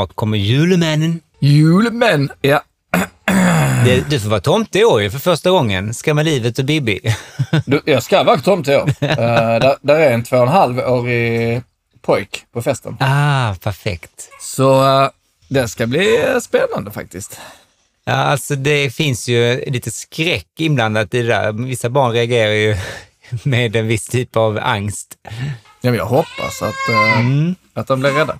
Snart 0.00 0.16
kommer 0.16 0.38
julemannen. 0.38 1.20
Julmän, 1.40 2.30
ja. 2.40 2.62
Det, 3.84 4.10
du 4.10 4.20
får 4.20 4.28
vara 4.28 4.40
tomte 4.40 4.78
i 4.78 4.84
år 4.84 5.08
för 5.08 5.18
första 5.18 5.50
gången. 5.50 5.94
Ska 5.94 6.14
med 6.14 6.24
livet 6.24 6.58
och 6.58 6.64
Bibi. 6.64 7.00
Du, 7.66 7.80
jag 7.84 8.02
ska 8.02 8.22
vara 8.22 8.38
tomte 8.40 8.72
i 8.72 8.76
år. 8.76 8.88
Uh, 8.88 8.94
där, 9.60 9.76
där 9.82 9.94
är 9.98 10.12
en 10.12 10.24
två 10.24 10.36
och 10.36 10.42
en 10.42 10.48
halv 10.48 10.78
årig 10.78 11.62
pojk 12.02 12.44
på 12.52 12.62
festen. 12.62 12.96
ah, 13.00 13.54
perfekt. 13.54 14.28
Så 14.40 14.82
uh, 15.02 15.08
det 15.48 15.68
ska 15.68 15.86
bli 15.86 16.18
spännande 16.42 16.90
faktiskt. 16.90 17.40
Ja, 18.04 18.12
alltså 18.14 18.54
det 18.56 18.90
finns 18.90 19.28
ju 19.28 19.64
lite 19.66 19.90
skräck 19.90 20.46
inblandat 20.58 21.14
i 21.14 21.22
det 21.22 21.28
där. 21.28 21.52
Vissa 21.52 21.90
barn 21.90 22.12
reagerar 22.12 22.52
ju 22.52 22.76
med 23.42 23.76
en 23.76 23.86
viss 23.86 24.06
typ 24.06 24.36
av 24.36 24.58
angst. 24.62 25.14
Ja, 25.80 25.90
men 25.90 25.94
jag 25.94 26.06
hoppas 26.06 26.62
att, 26.62 26.90
uh, 26.94 27.20
Mm. 27.20 27.54
att 27.74 27.86
de 27.86 28.00
blir 28.00 28.10
rädda. 28.10 28.38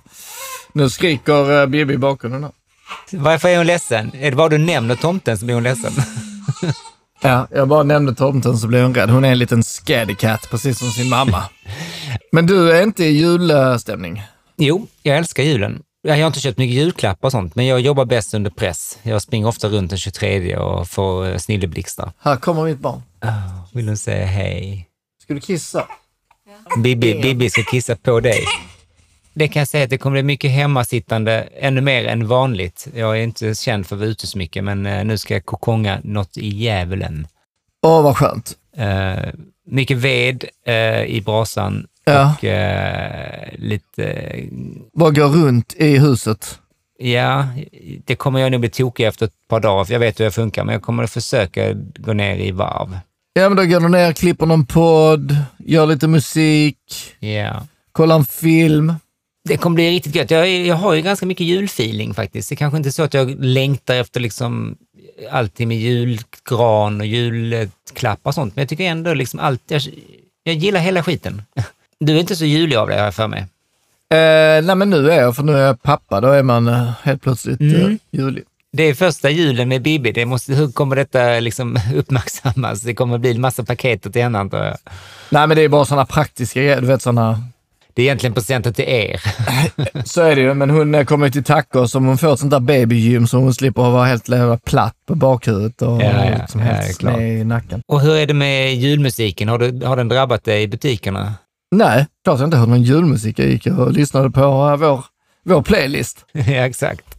Nu 0.73 0.89
skriker 0.89 1.61
uh, 1.61 1.65
Bibi 1.67 1.93
i 1.93 1.97
bakgrunden 1.97 2.43
här. 2.43 2.51
Varför 3.11 3.49
är 3.49 3.57
hon 3.57 3.67
ledsen? 3.67 4.11
Är 4.13 4.31
det 4.31 4.37
bara 4.37 4.49
du 4.49 4.57
nämner 4.57 4.95
tomten 4.95 5.37
så 5.37 5.45
blir 5.45 5.55
hon 5.55 5.63
ledsen? 5.63 5.91
Ja, 7.23 7.47
jag 7.51 7.67
bara 7.67 7.83
nämnde 7.83 8.15
tomten 8.15 8.57
så 8.57 8.67
blev 8.67 8.83
hon 8.83 8.95
rädd. 8.95 9.09
Hon 9.09 9.25
är 9.25 9.31
en 9.31 9.39
liten 9.39 9.63
scaredy 9.63 10.15
cat, 10.15 10.47
precis 10.51 10.79
som 10.79 10.89
sin 10.89 11.09
mamma. 11.09 11.43
Men 12.31 12.45
du 12.45 12.71
är 12.71 12.83
inte 12.83 13.03
i 13.03 13.11
julstämning? 13.11 14.23
Jo, 14.57 14.87
jag 15.03 15.17
älskar 15.17 15.43
julen. 15.43 15.81
Jag 16.03 16.17
har 16.17 16.27
inte 16.27 16.39
köpt 16.39 16.57
mycket 16.57 16.75
julklappar 16.75 17.27
och 17.27 17.31
sånt, 17.31 17.55
men 17.55 17.65
jag 17.65 17.79
jobbar 17.79 18.05
bäst 18.05 18.33
under 18.33 18.51
press. 18.51 18.99
Jag 19.03 19.21
springer 19.21 19.47
ofta 19.47 19.67
runt 19.67 19.89
den 19.89 19.99
23 19.99 20.57
och 20.57 20.87
får 20.87 21.27
eh, 21.27 21.37
snilleblixtar. 21.37 22.11
Här 22.19 22.35
kommer 22.35 22.63
mitt 22.63 22.79
barn. 22.79 23.01
Oh, 23.23 23.65
vill 23.73 23.87
hon 23.87 23.97
säga 23.97 24.25
hej? 24.25 24.87
Ska 25.23 25.33
du 25.33 25.39
kissa? 25.39 25.87
Bibi, 26.83 27.21
Bibi 27.21 27.49
ska 27.49 27.63
kissa 27.63 27.95
på 27.95 28.19
dig. 28.19 28.45
Det 29.33 29.47
kan 29.47 29.59
jag 29.59 29.67
säga 29.67 29.83
att 29.83 29.89
det 29.89 29.97
kommer 29.97 30.13
bli 30.15 30.23
mycket 30.23 30.51
hemmasittande, 30.51 31.47
ännu 31.59 31.81
mer 31.81 32.05
än 32.05 32.27
vanligt. 32.27 32.87
Jag 32.95 33.17
är 33.17 33.21
inte 33.23 33.55
känd 33.55 33.85
för 33.87 33.95
att 33.95 33.99
vara 33.99 34.09
ute 34.09 34.27
så 34.27 34.37
mycket, 34.37 34.63
men 34.63 34.85
eh, 34.85 35.05
nu 35.05 35.17
ska 35.17 35.33
jag 35.33 35.45
kokonga 35.45 35.99
något 36.03 36.37
i 36.37 36.47
djävulen. 36.47 37.27
Åh, 37.83 38.03
vad 38.03 38.17
skönt. 38.17 38.53
Eh, 38.77 39.29
mycket 39.67 39.97
ved 39.97 40.45
eh, 40.65 41.03
i 41.03 41.21
brasan 41.25 41.87
Ja. 42.05 42.35
och 42.37 42.43
eh, 42.45 43.49
lite, 43.57 44.03
eh, 44.05 44.45
Bara 44.93 45.09
gå 45.11 45.23
runt 45.27 45.73
i 45.77 45.97
huset. 45.97 46.59
ja, 46.99 47.47
det 48.05 48.15
kommer 48.15 48.39
jag 48.39 48.51
nog 48.51 48.59
bli 48.61 48.69
tokig 48.69 49.05
efter 49.05 49.25
ett 49.25 49.47
par 49.49 49.59
dagar, 49.59 49.83
för 49.85 49.93
jag 49.93 49.99
vet 49.99 50.19
hur 50.19 50.23
jag 50.25 50.33
funkar, 50.33 50.63
men 50.63 50.73
jag 50.73 50.81
kommer 50.81 51.03
att 51.03 51.11
försöka 51.11 51.73
gå 51.97 52.13
ner 52.13 52.35
i 52.35 52.51
varv. 52.51 52.99
Ja, 53.33 53.49
men 53.49 53.55
då 53.57 53.65
går 53.65 53.79
du 53.79 53.89
ner, 53.89 54.13
klipper 54.13 54.45
någon 54.45 54.65
podd, 54.65 55.35
gör 55.57 55.85
lite 55.85 56.07
musik, 56.07 56.77
Ja. 57.19 57.67
kollar 57.91 58.15
en 58.15 58.25
film. 58.25 58.93
Det 59.43 59.57
kommer 59.57 59.75
bli 59.75 59.91
riktigt 59.91 60.15
gött. 60.15 60.31
Jag, 60.31 60.49
jag 60.49 60.75
har 60.75 60.93
ju 60.93 61.01
ganska 61.01 61.25
mycket 61.25 61.47
julfeeling 61.47 62.13
faktiskt. 62.13 62.49
Det 62.49 62.53
är 62.53 62.57
kanske 62.57 62.77
inte 62.77 62.89
är 62.89 62.91
så 62.91 63.03
att 63.03 63.13
jag 63.13 63.35
längtar 63.45 63.95
efter 63.95 64.19
liksom 64.19 64.75
alltid 65.31 65.67
med 65.67 65.77
julgran 65.77 67.01
och 67.01 67.07
julklappar 67.07 68.29
och 68.31 68.35
sånt, 68.35 68.55
men 68.55 68.61
jag 68.61 68.69
tycker 68.69 68.83
ändå 68.83 69.13
liksom 69.13 69.39
allt, 69.39 69.61
jag, 69.67 69.81
jag 70.43 70.55
gillar 70.55 70.79
hela 70.79 71.03
skiten. 71.03 71.41
Du 72.03 72.15
är 72.15 72.19
inte 72.19 72.35
så 72.35 72.45
julig 72.45 72.75
av 72.75 72.87
dig 72.87 72.97
har 72.97 73.05
jag 73.05 73.15
för 73.15 73.27
mig. 73.27 73.39
Eh, 74.09 74.63
nej, 74.65 74.75
men 74.75 74.89
nu 74.89 75.11
är 75.11 75.21
jag, 75.21 75.35
för 75.35 75.43
nu 75.43 75.53
är 75.53 75.65
jag 75.67 75.81
pappa. 75.81 76.21
Då 76.21 76.27
är 76.27 76.43
man 76.43 76.67
eh, 76.67 76.91
helt 77.03 77.21
plötsligt 77.21 77.61
eh, 77.61 77.67
Mm. 77.67 77.99
julig. 78.11 78.43
Det 78.73 78.83
är 78.83 78.93
första 78.93 79.29
julen 79.29 79.69
med 79.69 79.81
Bibi. 79.81 80.11
Det 80.11 80.25
måste, 80.25 80.53
hur 80.53 80.71
kommer 80.71 80.95
detta 80.95 81.39
liksom 81.39 81.79
uppmärksammas? 81.95 82.81
Det 82.81 82.93
kommer 82.93 83.17
bli 83.17 83.31
en 83.31 83.41
massa 83.41 83.63
paket 83.63 84.13
till 84.13 84.21
henne 84.21 84.39
antar 84.39 84.65
jag. 84.65 84.77
Nej, 85.29 85.47
men 85.47 85.57
det 85.57 85.63
är 85.63 85.69
bara 85.69 85.85
sådana 85.85 86.05
praktiska 86.05 86.59
grejer. 86.59 86.81
Du 86.81 86.87
vet 86.87 87.01
sådana... 87.01 87.43
Det 87.93 88.01
är 88.01 88.05
egentligen 88.05 88.33
presenter 88.33 88.71
till 88.71 88.85
er. 88.87 89.21
Så 90.05 90.21
är 90.21 90.35
det 90.35 90.41
ju, 90.41 90.53
men 90.53 90.69
hon 90.69 90.95
eh, 90.95 91.03
kommer 91.03 91.25
ju 91.25 91.31
till 91.31 91.43
tacos 91.43 91.95
om 91.95 92.05
hon 92.05 92.17
får 92.17 92.33
ett 92.33 92.39
sånt 92.39 92.51
där 92.51 92.59
babygym 92.59 93.27
så 93.27 93.37
hon 93.37 93.53
slipper 93.53 93.81
vara 93.81 94.05
helt 94.05 94.29
platt 94.65 94.95
på 95.07 95.15
bakhuvudet 95.15 95.81
och 95.81 96.01
Ja, 96.01 96.25
ja, 96.25 96.37
liksom 96.41 96.61
ja, 96.61 96.67
helt 96.67 96.95
sned 96.95 97.39
i 97.39 97.43
nacken. 97.43 97.81
Och 97.87 98.01
hur 98.01 98.15
är 98.15 98.27
det 98.27 98.33
med 98.33 98.75
julmusiken? 98.75 99.47
Har, 99.47 99.59
du, 99.59 99.85
har 99.85 99.95
den 99.95 100.07
drabbat 100.07 100.43
dig 100.43 100.63
i 100.63 100.67
butikerna? 100.67 101.33
Nej, 101.71 102.07
klart 102.23 102.39
jag 102.39 102.47
inte 102.47 102.57
hörde 102.57 102.71
någon 102.71 102.83
julmusik. 102.83 103.39
Jag 103.39 103.47
gick 103.47 103.67
och 103.67 103.91
lyssnade 103.91 104.31
på 104.31 104.41
eh, 104.41 104.77
vår, 104.77 105.05
vår 105.45 105.61
playlist. 105.61 106.25
ja, 106.31 106.41
exakt. 106.41 107.17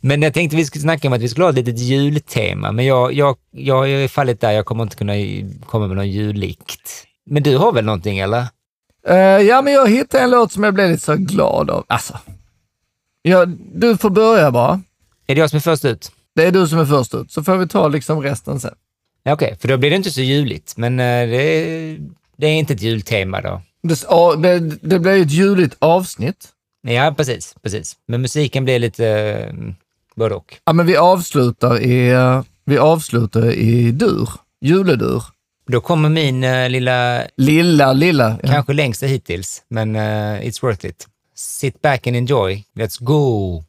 Men 0.00 0.22
jag 0.22 0.34
tänkte 0.34 0.56
vi 0.56 0.64
skulle 0.64 0.82
snacka 0.82 1.08
om 1.08 1.14
att 1.14 1.20
vi 1.20 1.28
skulle 1.28 1.44
ha 1.44 1.50
ett 1.50 1.56
litet 1.56 1.78
jultema, 1.78 2.72
men 2.72 2.84
jag, 2.84 3.12
jag, 3.12 3.36
jag 3.50 3.90
är 3.90 3.98
i 3.98 4.08
fallet 4.08 4.40
där, 4.40 4.50
jag 4.50 4.66
kommer 4.66 4.82
inte 4.82 4.96
kunna 4.96 5.12
komma 5.66 5.86
med 5.86 5.96
någon 5.96 6.10
jullikt. 6.10 7.04
Men 7.30 7.42
du 7.42 7.56
har 7.56 7.72
väl 7.72 7.84
någonting 7.84 8.18
eller? 8.18 8.46
Eh, 9.06 9.16
ja, 9.18 9.62
men 9.62 9.72
jag 9.72 9.90
hittade 9.90 10.24
en 10.24 10.30
låt 10.30 10.52
som 10.52 10.64
jag 10.64 10.74
blev 10.74 10.90
lite 10.90 11.04
så 11.04 11.14
glad 11.16 11.70
av. 11.70 11.84
Alltså, 11.88 12.18
ja, 13.22 13.46
du 13.74 13.96
får 13.96 14.10
börja 14.10 14.50
bara. 14.50 14.80
Är 15.26 15.34
det 15.34 15.40
jag 15.40 15.50
som 15.50 15.56
är 15.56 15.60
först 15.60 15.84
ut? 15.84 16.12
Det 16.34 16.44
är 16.44 16.52
du 16.52 16.68
som 16.68 16.78
är 16.78 16.84
först 16.84 17.14
ut, 17.14 17.32
så 17.32 17.42
får 17.44 17.56
vi 17.56 17.68
ta 17.68 17.88
liksom 17.88 18.22
resten 18.22 18.60
sen. 18.60 18.74
Ja, 19.22 19.32
Okej, 19.32 19.56
för 19.60 19.68
då 19.68 19.76
blir 19.76 19.90
det 19.90 19.96
inte 19.96 20.10
så 20.10 20.20
juligt, 20.20 20.74
men 20.76 21.00
eh, 21.00 21.28
det, 21.28 21.36
är- 21.42 21.98
det 22.36 22.46
är 22.46 22.52
inte 22.54 22.74
ett 22.74 22.82
jultema 22.82 23.40
då. 23.40 23.62
Det, 23.82 24.58
det, 24.58 24.78
det 24.82 24.98
blir 24.98 25.22
ett 25.22 25.30
juligt 25.30 25.76
avsnitt. 25.78 26.48
Ja, 26.82 27.14
precis, 27.16 27.54
precis. 27.62 27.96
Men 28.08 28.22
musiken 28.22 28.64
blir 28.64 28.78
lite 28.78 29.06
eh, 29.08 29.54
både 30.14 30.34
och. 30.34 30.56
Ja, 30.64 30.72
men 30.72 30.86
vi 30.86 30.96
avslutar 30.96 31.80
i, 31.82 32.12
vi 32.64 32.78
avslutar 32.78 33.50
i 33.52 33.90
dur, 33.90 34.28
juledur. 34.60 35.22
Då 35.70 35.80
kommer 35.80 36.08
min 36.08 36.44
eh, 36.44 36.68
lilla, 36.68 37.26
Lilla, 37.36 37.92
lilla. 37.92 38.38
Ja. 38.42 38.48
kanske 38.52 38.72
längsta 38.72 39.06
hittills, 39.06 39.62
men 39.68 39.96
eh, 39.96 40.00
it's 40.46 40.62
worth 40.62 40.86
it. 40.86 41.06
Sit 41.34 41.82
back 41.82 42.06
and 42.06 42.16
enjoy. 42.16 42.64
Let's 42.76 42.96
go! 43.04 43.64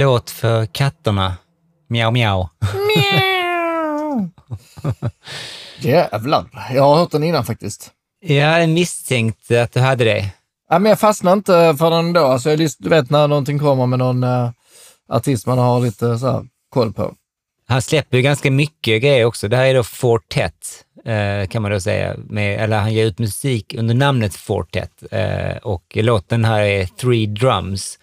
Låt 0.00 0.30
för 0.30 0.66
katterna. 0.66 1.36
Miau, 1.88 2.10
miau. 2.10 2.48
Jävlar. 5.78 6.44
Jag 6.74 6.82
har 6.82 6.96
hört 6.96 7.10
den 7.10 7.22
innan 7.22 7.44
faktiskt. 7.44 7.90
Jag 8.20 8.68
misstänkte 8.68 9.62
att 9.62 9.72
du 9.72 9.80
hade 9.80 10.04
det. 10.04 10.30
Ja, 10.70 10.78
men 10.78 10.90
jag 10.90 11.00
fastnar 11.00 11.32
inte 11.32 11.74
för 11.78 11.90
den 11.90 12.12
då. 12.12 12.26
Alltså, 12.26 12.50
jag, 12.50 12.70
du 12.78 12.88
vet 12.88 13.10
när 13.10 13.28
någonting 13.28 13.58
kommer 13.58 13.86
med 13.86 13.98
någon 13.98 14.24
uh, 14.24 14.50
artist 15.08 15.46
man 15.46 15.58
har 15.58 15.80
lite 15.80 16.18
så 16.18 16.30
här, 16.30 16.44
koll 16.70 16.92
på. 16.92 17.14
Han 17.68 17.82
släpper 17.82 18.16
ju 18.16 18.22
ganska 18.22 18.50
mycket 18.50 19.02
grejer 19.02 19.24
också. 19.24 19.48
Det 19.48 19.56
här 19.56 19.64
är 19.64 19.74
då 19.74 19.82
Fortet, 19.82 20.84
eh, 21.04 21.48
kan 21.48 21.62
man 21.62 21.70
då 21.70 21.80
säga. 21.80 22.16
Med, 22.28 22.60
eller 22.60 22.78
han 22.78 22.94
ger 22.94 23.06
ut 23.06 23.18
musik 23.18 23.74
under 23.78 23.94
namnet 23.94 24.34
Fortet. 24.34 25.02
Eh, 25.10 25.56
och 25.56 25.84
låten 25.94 26.44
här 26.44 26.62
är 26.62 26.86
Three 26.86 27.26
Drums. 27.26 27.98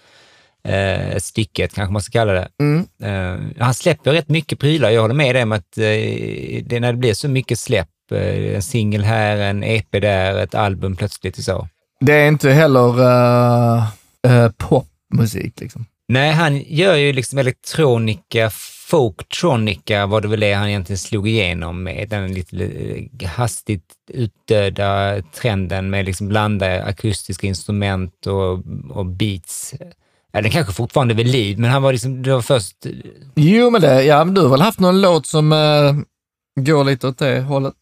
Eh, 0.67 1.17
stycket 1.17 1.73
kanske 1.73 1.93
man 1.93 2.01
ska 2.01 2.11
kalla 2.11 2.33
det. 2.33 2.47
Mm. 2.59 2.87
Eh, 3.03 3.63
han 3.63 3.73
släpper 3.73 4.11
rätt 4.11 4.29
mycket 4.29 4.59
prylar. 4.59 4.89
Jag 4.89 5.01
håller 5.01 5.15
med 5.15 5.35
dig 5.35 5.43
om 5.43 5.51
att 5.51 5.77
eh, 5.77 6.63
det, 6.63 6.79
när 6.79 6.93
det 6.93 6.97
blir 6.97 7.13
så 7.13 7.27
mycket 7.27 7.59
släpp, 7.59 8.11
eh, 8.11 8.55
en 8.55 8.61
singel 8.61 9.03
här, 9.03 9.37
en 9.37 9.63
EP 9.63 9.91
där, 9.91 10.37
ett 10.37 10.55
album 10.55 10.95
plötsligt 10.95 11.37
och 11.37 11.43
så. 11.43 11.67
Det 11.99 12.13
är 12.13 12.27
inte 12.27 12.51
heller 12.51 13.01
uh, 13.01 13.83
uh, 14.27 14.49
popmusik 14.57 15.59
liksom. 15.59 15.85
Nej, 16.07 16.31
han 16.31 16.57
gör 16.57 16.95
ju 16.95 17.13
liksom 17.13 17.39
elektronika, 17.39 18.49
folktronika 18.89 20.05
var 20.05 20.21
det 20.21 20.27
väl 20.27 20.39
det 20.39 20.53
han 20.53 20.67
egentligen 20.67 20.97
slog 20.97 21.27
igenom 21.27 21.83
med. 21.83 22.09
Den 22.09 22.33
lite 22.33 22.63
eh, 23.19 23.29
hastigt 23.29 23.93
utdöda 24.09 25.21
trenden 25.21 25.89
med 25.89 26.05
liksom 26.05 26.27
blanda 26.27 26.83
akustiska 26.83 27.47
instrument 27.47 28.27
och, 28.27 28.63
och 28.89 29.05
beats. 29.05 29.75
Ja, 30.37 30.41
den 30.41 30.51
kanske 30.51 30.73
fortfarande 30.73 31.13
är 31.13 31.15
vid 31.15 31.27
liv, 31.27 31.59
men 31.59 31.71
han 31.71 31.81
var 31.81 31.91
liksom, 31.91 32.23
det 32.23 32.33
var 32.33 32.41
först... 32.41 32.75
Jo, 33.35 33.69
men 33.69 33.81
det, 33.81 34.03
ja, 34.03 34.23
men 34.23 34.33
du 34.33 34.41
har 34.41 34.49
väl 34.49 34.61
haft 34.61 34.79
någon 34.79 35.01
låt 35.01 35.25
som 35.25 35.51
uh, 35.51 35.93
går 36.59 36.83
lite 36.83 37.07
åt 37.07 37.17
det 37.17 37.41
hållet? 37.41 37.73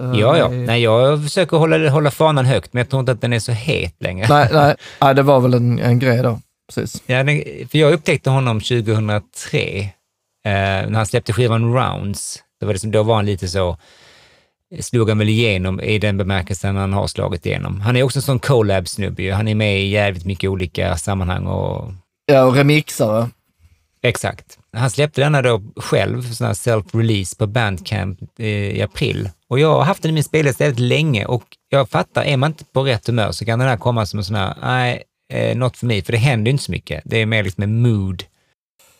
Uh, 0.00 0.20
Ja, 0.20 0.38
ja. 0.38 0.48
Nej, 0.48 0.82
jag 0.82 1.22
försöker 1.22 1.56
hålla, 1.56 1.90
hålla 1.90 2.10
fanan 2.10 2.44
högt, 2.46 2.72
men 2.72 2.80
jag 2.80 2.88
tror 2.88 3.00
inte 3.00 3.12
att 3.12 3.20
den 3.20 3.32
är 3.32 3.38
så 3.38 3.52
het 3.52 3.94
längre. 4.00 4.26
Nej, 4.28 4.48
nej, 4.52 4.76
nej, 5.00 5.14
det 5.14 5.22
var 5.22 5.40
väl 5.40 5.54
en, 5.54 5.78
en 5.78 5.98
grej 5.98 6.22
då. 6.22 6.40
Precis. 6.74 7.02
Ja, 7.06 7.22
den, 7.22 7.42
för 7.68 7.78
jag 7.78 7.92
upptäckte 7.92 8.30
honom 8.30 8.60
2003, 8.60 9.80
eh, 9.80 9.90
när 10.44 10.94
han 10.94 11.06
släppte 11.06 11.32
skivan 11.32 11.74
Rounds. 11.74 12.38
Det 12.60 12.66
var 12.66 12.72
liksom, 12.72 12.90
då 12.90 13.02
var 13.02 13.14
han 13.14 13.26
lite 13.26 13.48
så, 13.48 13.76
slog 14.80 15.08
han 15.08 15.18
väl 15.18 15.28
igenom 15.28 15.80
i 15.80 15.98
den 15.98 16.16
bemärkelsen 16.16 16.76
han 16.76 16.92
har 16.92 17.06
slagit 17.06 17.46
igenom. 17.46 17.80
Han 17.80 17.96
är 17.96 18.02
också 18.02 18.18
en 18.18 18.22
sån 18.22 18.38
collab-snubbe. 18.38 19.34
Han 19.34 19.48
är 19.48 19.54
med 19.54 19.80
i 19.80 19.88
jävligt 19.88 20.24
mycket 20.24 20.50
olika 20.50 20.96
sammanhang 20.96 21.46
och 21.46 21.92
Ja, 22.26 22.42
och 22.42 22.54
remixare. 22.54 23.28
Exakt. 24.02 24.58
Han 24.72 24.90
släppte 24.90 25.20
denna 25.20 25.42
då 25.42 25.62
själv, 25.76 26.22
sån 26.22 26.46
här 26.46 26.54
self-release 26.54 27.38
på 27.38 27.46
Bandcamp 27.46 28.18
eh, 28.38 28.46
i 28.46 28.82
april. 28.82 29.28
Och 29.48 29.60
jag 29.60 29.74
har 29.74 29.82
haft 29.82 30.02
den 30.02 30.10
i 30.10 30.14
min 30.14 30.24
spellista 30.24 30.64
väldigt 30.64 30.80
länge 30.80 31.24
och 31.24 31.44
jag 31.68 31.88
fattar, 31.88 32.24
är 32.24 32.36
man 32.36 32.50
inte 32.50 32.64
på 32.64 32.82
rätt 32.82 33.06
humör 33.06 33.32
så 33.32 33.44
kan 33.44 33.58
den 33.58 33.68
här 33.68 33.76
komma 33.76 34.06
som 34.06 34.18
en 34.18 34.24
sån 34.24 34.36
här, 34.36 34.54
nej, 34.62 35.02
eh, 35.32 35.56
not 35.56 35.76
för 35.76 35.86
mig, 35.86 36.02
för 36.02 36.12
det 36.12 36.18
händer 36.18 36.50
inte 36.50 36.64
så 36.64 36.72
mycket. 36.72 37.02
Det 37.04 37.18
är 37.18 37.26
mer 37.26 37.44
liksom 37.44 37.62
en 37.62 37.82
mood. 37.82 38.24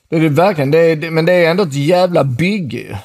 Det 0.09 0.17
är 0.17 0.21
det 0.21 0.29
verkligen, 0.29 0.71
det 0.71 0.79
är, 0.79 1.11
men 1.11 1.27
det 1.27 1.33
är 1.33 1.51
ändå 1.51 1.63
ett 1.63 1.75
jävla 1.75 2.25
bygge. 2.25 2.99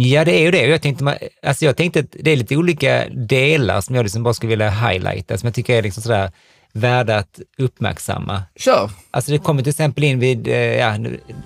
Ja, 0.00 0.24
det 0.24 0.32
är 0.32 0.42
ju 0.42 0.50
det. 0.50 0.66
Jag 0.66 0.82
tänkte, 0.82 1.18
alltså 1.42 1.64
jag 1.64 1.76
tänkte 1.76 2.00
att 2.00 2.16
det 2.20 2.30
är 2.30 2.36
lite 2.36 2.56
olika 2.56 3.08
delar 3.08 3.80
som 3.80 3.94
jag 3.94 4.02
liksom 4.02 4.22
bara 4.22 4.34
skulle 4.34 4.50
vilja 4.50 4.70
highlighta, 4.70 5.38
som 5.38 5.46
jag 5.46 5.54
tycker 5.54 5.74
är 5.74 5.82
liksom 5.82 6.02
sådär 6.02 6.30
värda 6.72 7.16
att 7.16 7.40
uppmärksamma. 7.58 8.42
Kör. 8.56 8.90
Alltså 9.10 9.32
det 9.32 9.38
kommer 9.38 9.62
till 9.62 9.70
exempel 9.70 10.04
in 10.04 10.18
vid, 10.18 10.48
eh, 10.48 10.54
ja, 10.54 10.96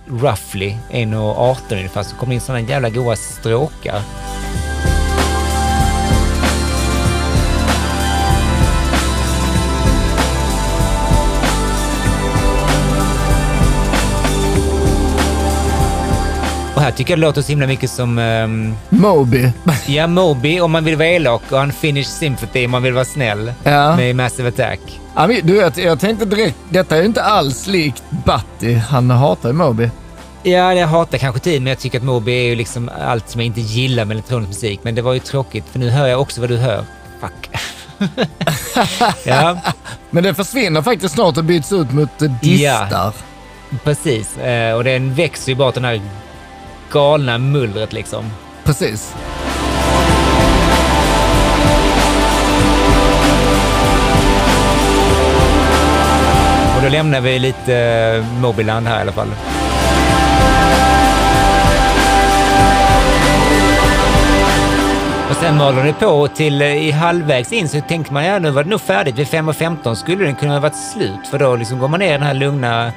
roughly 0.06 0.74
1.18 0.90 1.56
ungefär, 1.76 2.02
så 2.02 2.16
kommer 2.16 2.30
det 2.30 2.34
in 2.34 2.40
sådana 2.40 2.68
jävla 2.68 2.90
goa 2.90 3.16
stråkar. 3.16 4.02
Här 16.82 16.90
tycker 16.90 17.12
jag 17.12 17.18
det 17.18 17.26
låter 17.26 17.42
så 17.42 17.48
himla 17.48 17.66
mycket 17.66 17.90
som 17.90 18.18
ehm, 18.18 18.74
Moby. 18.88 19.52
Ja, 19.86 20.06
Moby 20.06 20.60
om 20.60 20.72
man 20.72 20.84
vill 20.84 20.96
vara 20.96 21.08
elak 21.08 21.42
och 21.50 21.58
Unfinished 21.62 22.06
Sympathy 22.12 22.64
om 22.64 22.70
man 22.70 22.82
vill 22.82 22.92
vara 22.92 23.04
snäll 23.04 23.52
Ja. 23.62 23.96
med 23.96 24.16
Massive 24.16 24.48
Attack. 24.48 24.80
Ja, 25.16 25.26
men 25.26 25.40
Du 25.46 25.52
vet, 25.52 25.76
jag 25.78 26.00
tänkte 26.00 26.24
direkt, 26.24 26.56
detta 26.68 26.96
är 26.96 27.00
ju 27.00 27.06
inte 27.06 27.22
alls 27.22 27.66
likt 27.66 28.02
Batti. 28.24 28.74
Han 28.74 29.10
hatar 29.10 29.48
ju 29.48 29.52
Moby. 29.54 29.90
Ja, 30.42 30.74
jag 30.74 30.86
hatar 30.86 31.18
kanske 31.18 31.40
tid, 31.40 31.62
men 31.62 31.70
jag 31.70 31.78
tycker 31.78 31.98
att 31.98 32.04
Moby 32.04 32.32
är 32.32 32.42
ju 32.48 32.54
liksom 32.54 32.90
allt 33.06 33.28
som 33.30 33.40
jag 33.40 33.46
inte 33.46 33.60
gillar 33.60 34.04
med 34.04 34.14
elektronisk 34.14 34.48
musik. 34.48 34.80
Men 34.82 34.94
det 34.94 35.02
var 35.02 35.12
ju 35.12 35.18
tråkigt, 35.18 35.64
för 35.72 35.78
nu 35.78 35.90
hör 35.90 36.06
jag 36.06 36.20
också 36.20 36.40
vad 36.40 36.50
du 36.50 36.56
hör. 36.56 36.84
Fuck. 37.20 37.50
ja, 39.24 39.58
Men 40.10 40.22
det 40.24 40.34
försvinner 40.34 40.82
faktiskt 40.82 41.14
snart 41.14 41.36
och 41.36 41.44
byts 41.44 41.72
ut 41.72 41.92
mot 41.92 42.18
distar. 42.42 43.12
precis. 43.84 44.38
Eh, 44.38 44.74
Och 44.76 44.84
den 44.84 45.14
växer 45.14 45.52
ju 45.52 45.56
bara 45.56 45.70
den 45.70 45.84
här 45.84 46.00
galna 46.92 47.38
mullret 47.38 47.92
liksom. 47.92 48.24
Precis. 48.64 49.14
Och 56.76 56.82
då 56.82 56.88
lämnar 56.88 57.20
vi 57.20 57.38
lite 57.38 57.76
eh, 57.76 58.40
Mobyland 58.40 58.86
här 58.86 58.98
i 58.98 59.00
alla 59.00 59.12
fall. 59.12 59.28
Och 65.30 65.36
sen 65.36 65.56
maler 65.56 65.84
det 65.84 65.92
på 65.92 66.28
till 66.28 66.62
eh, 66.62 66.88
i 66.88 66.90
halvvägs 66.90 67.52
in 67.52 67.68
så 67.68 67.80
tänkte 67.80 68.12
man 68.12 68.24
ja 68.24 68.38
nu 68.38 68.50
var 68.50 68.64
det 68.64 68.70
nog 68.70 68.80
färdigt. 68.80 69.18
Vid 69.18 69.26
5.15 69.26 69.94
skulle 69.94 70.24
den 70.24 70.34
kunna 70.34 70.52
ha 70.52 70.60
varit 70.60 70.92
slut 70.92 71.26
för 71.30 71.38
då 71.38 71.56
liksom 71.56 71.78
går 71.78 71.88
man 71.88 72.00
ner 72.00 72.08
i 72.08 72.12
den 72.12 72.22
här 72.22 72.34
lugna 72.34 72.92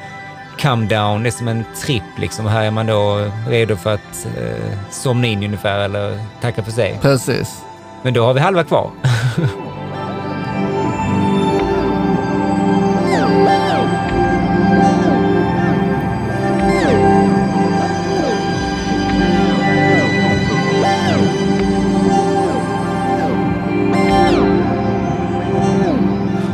come 0.59 0.87
down. 0.87 1.23
Det 1.23 1.29
är 1.29 1.31
som 1.31 1.47
en 1.47 1.65
tripp 1.75 2.17
liksom. 2.17 2.45
Här 2.45 2.63
är 2.63 2.71
man 2.71 2.85
då 2.85 3.31
redo 3.49 3.75
för 3.75 3.93
att 3.93 4.27
eh, 4.37 4.77
somna 4.91 5.27
in 5.27 5.43
ungefär 5.43 5.79
eller 5.79 6.19
tacka 6.41 6.63
för 6.63 6.71
sig. 6.71 6.99
Precis. 7.01 7.63
Men 8.01 8.13
då 8.13 8.25
har 8.25 8.33
vi 8.33 8.39
halva 8.39 8.63
kvar. 8.63 8.91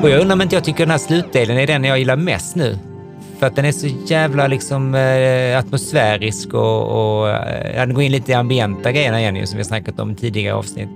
Och 0.02 0.10
jag 0.10 0.22
undrar 0.22 0.34
om 0.34 0.42
inte 0.42 0.56
jag 0.56 0.64
tycker 0.64 0.80
den 0.80 0.92
här 0.92 0.98
slutdelen 0.98 1.58
är 1.58 1.68
den 1.68 1.84
jag 1.84 2.00
gillar 2.00 2.16
mest 2.16 2.56
nu. 2.56 2.78
För 3.42 3.48
att 3.48 3.56
den 3.56 3.66
är 3.66 3.72
så 3.72 3.88
jävla 4.06 4.48
liksom 4.48 4.96
eh, 4.96 5.60
atmosfärisk 5.60 6.54
och, 6.54 7.20
och 7.20 7.30
eh, 7.30 7.76
ja, 7.76 7.86
den 7.86 7.94
går 7.94 8.04
in 8.04 8.12
lite 8.12 8.32
i 8.32 8.36
ambienta 8.36 8.92
grejerna 8.92 9.20
igen 9.20 9.36
ju, 9.36 9.46
som 9.46 9.58
vi 9.58 9.64
har 9.64 9.68
snackat 9.68 10.00
om 10.00 10.12
i 10.12 10.16
tidigare 10.16 10.56
avsnitt. 10.56 10.90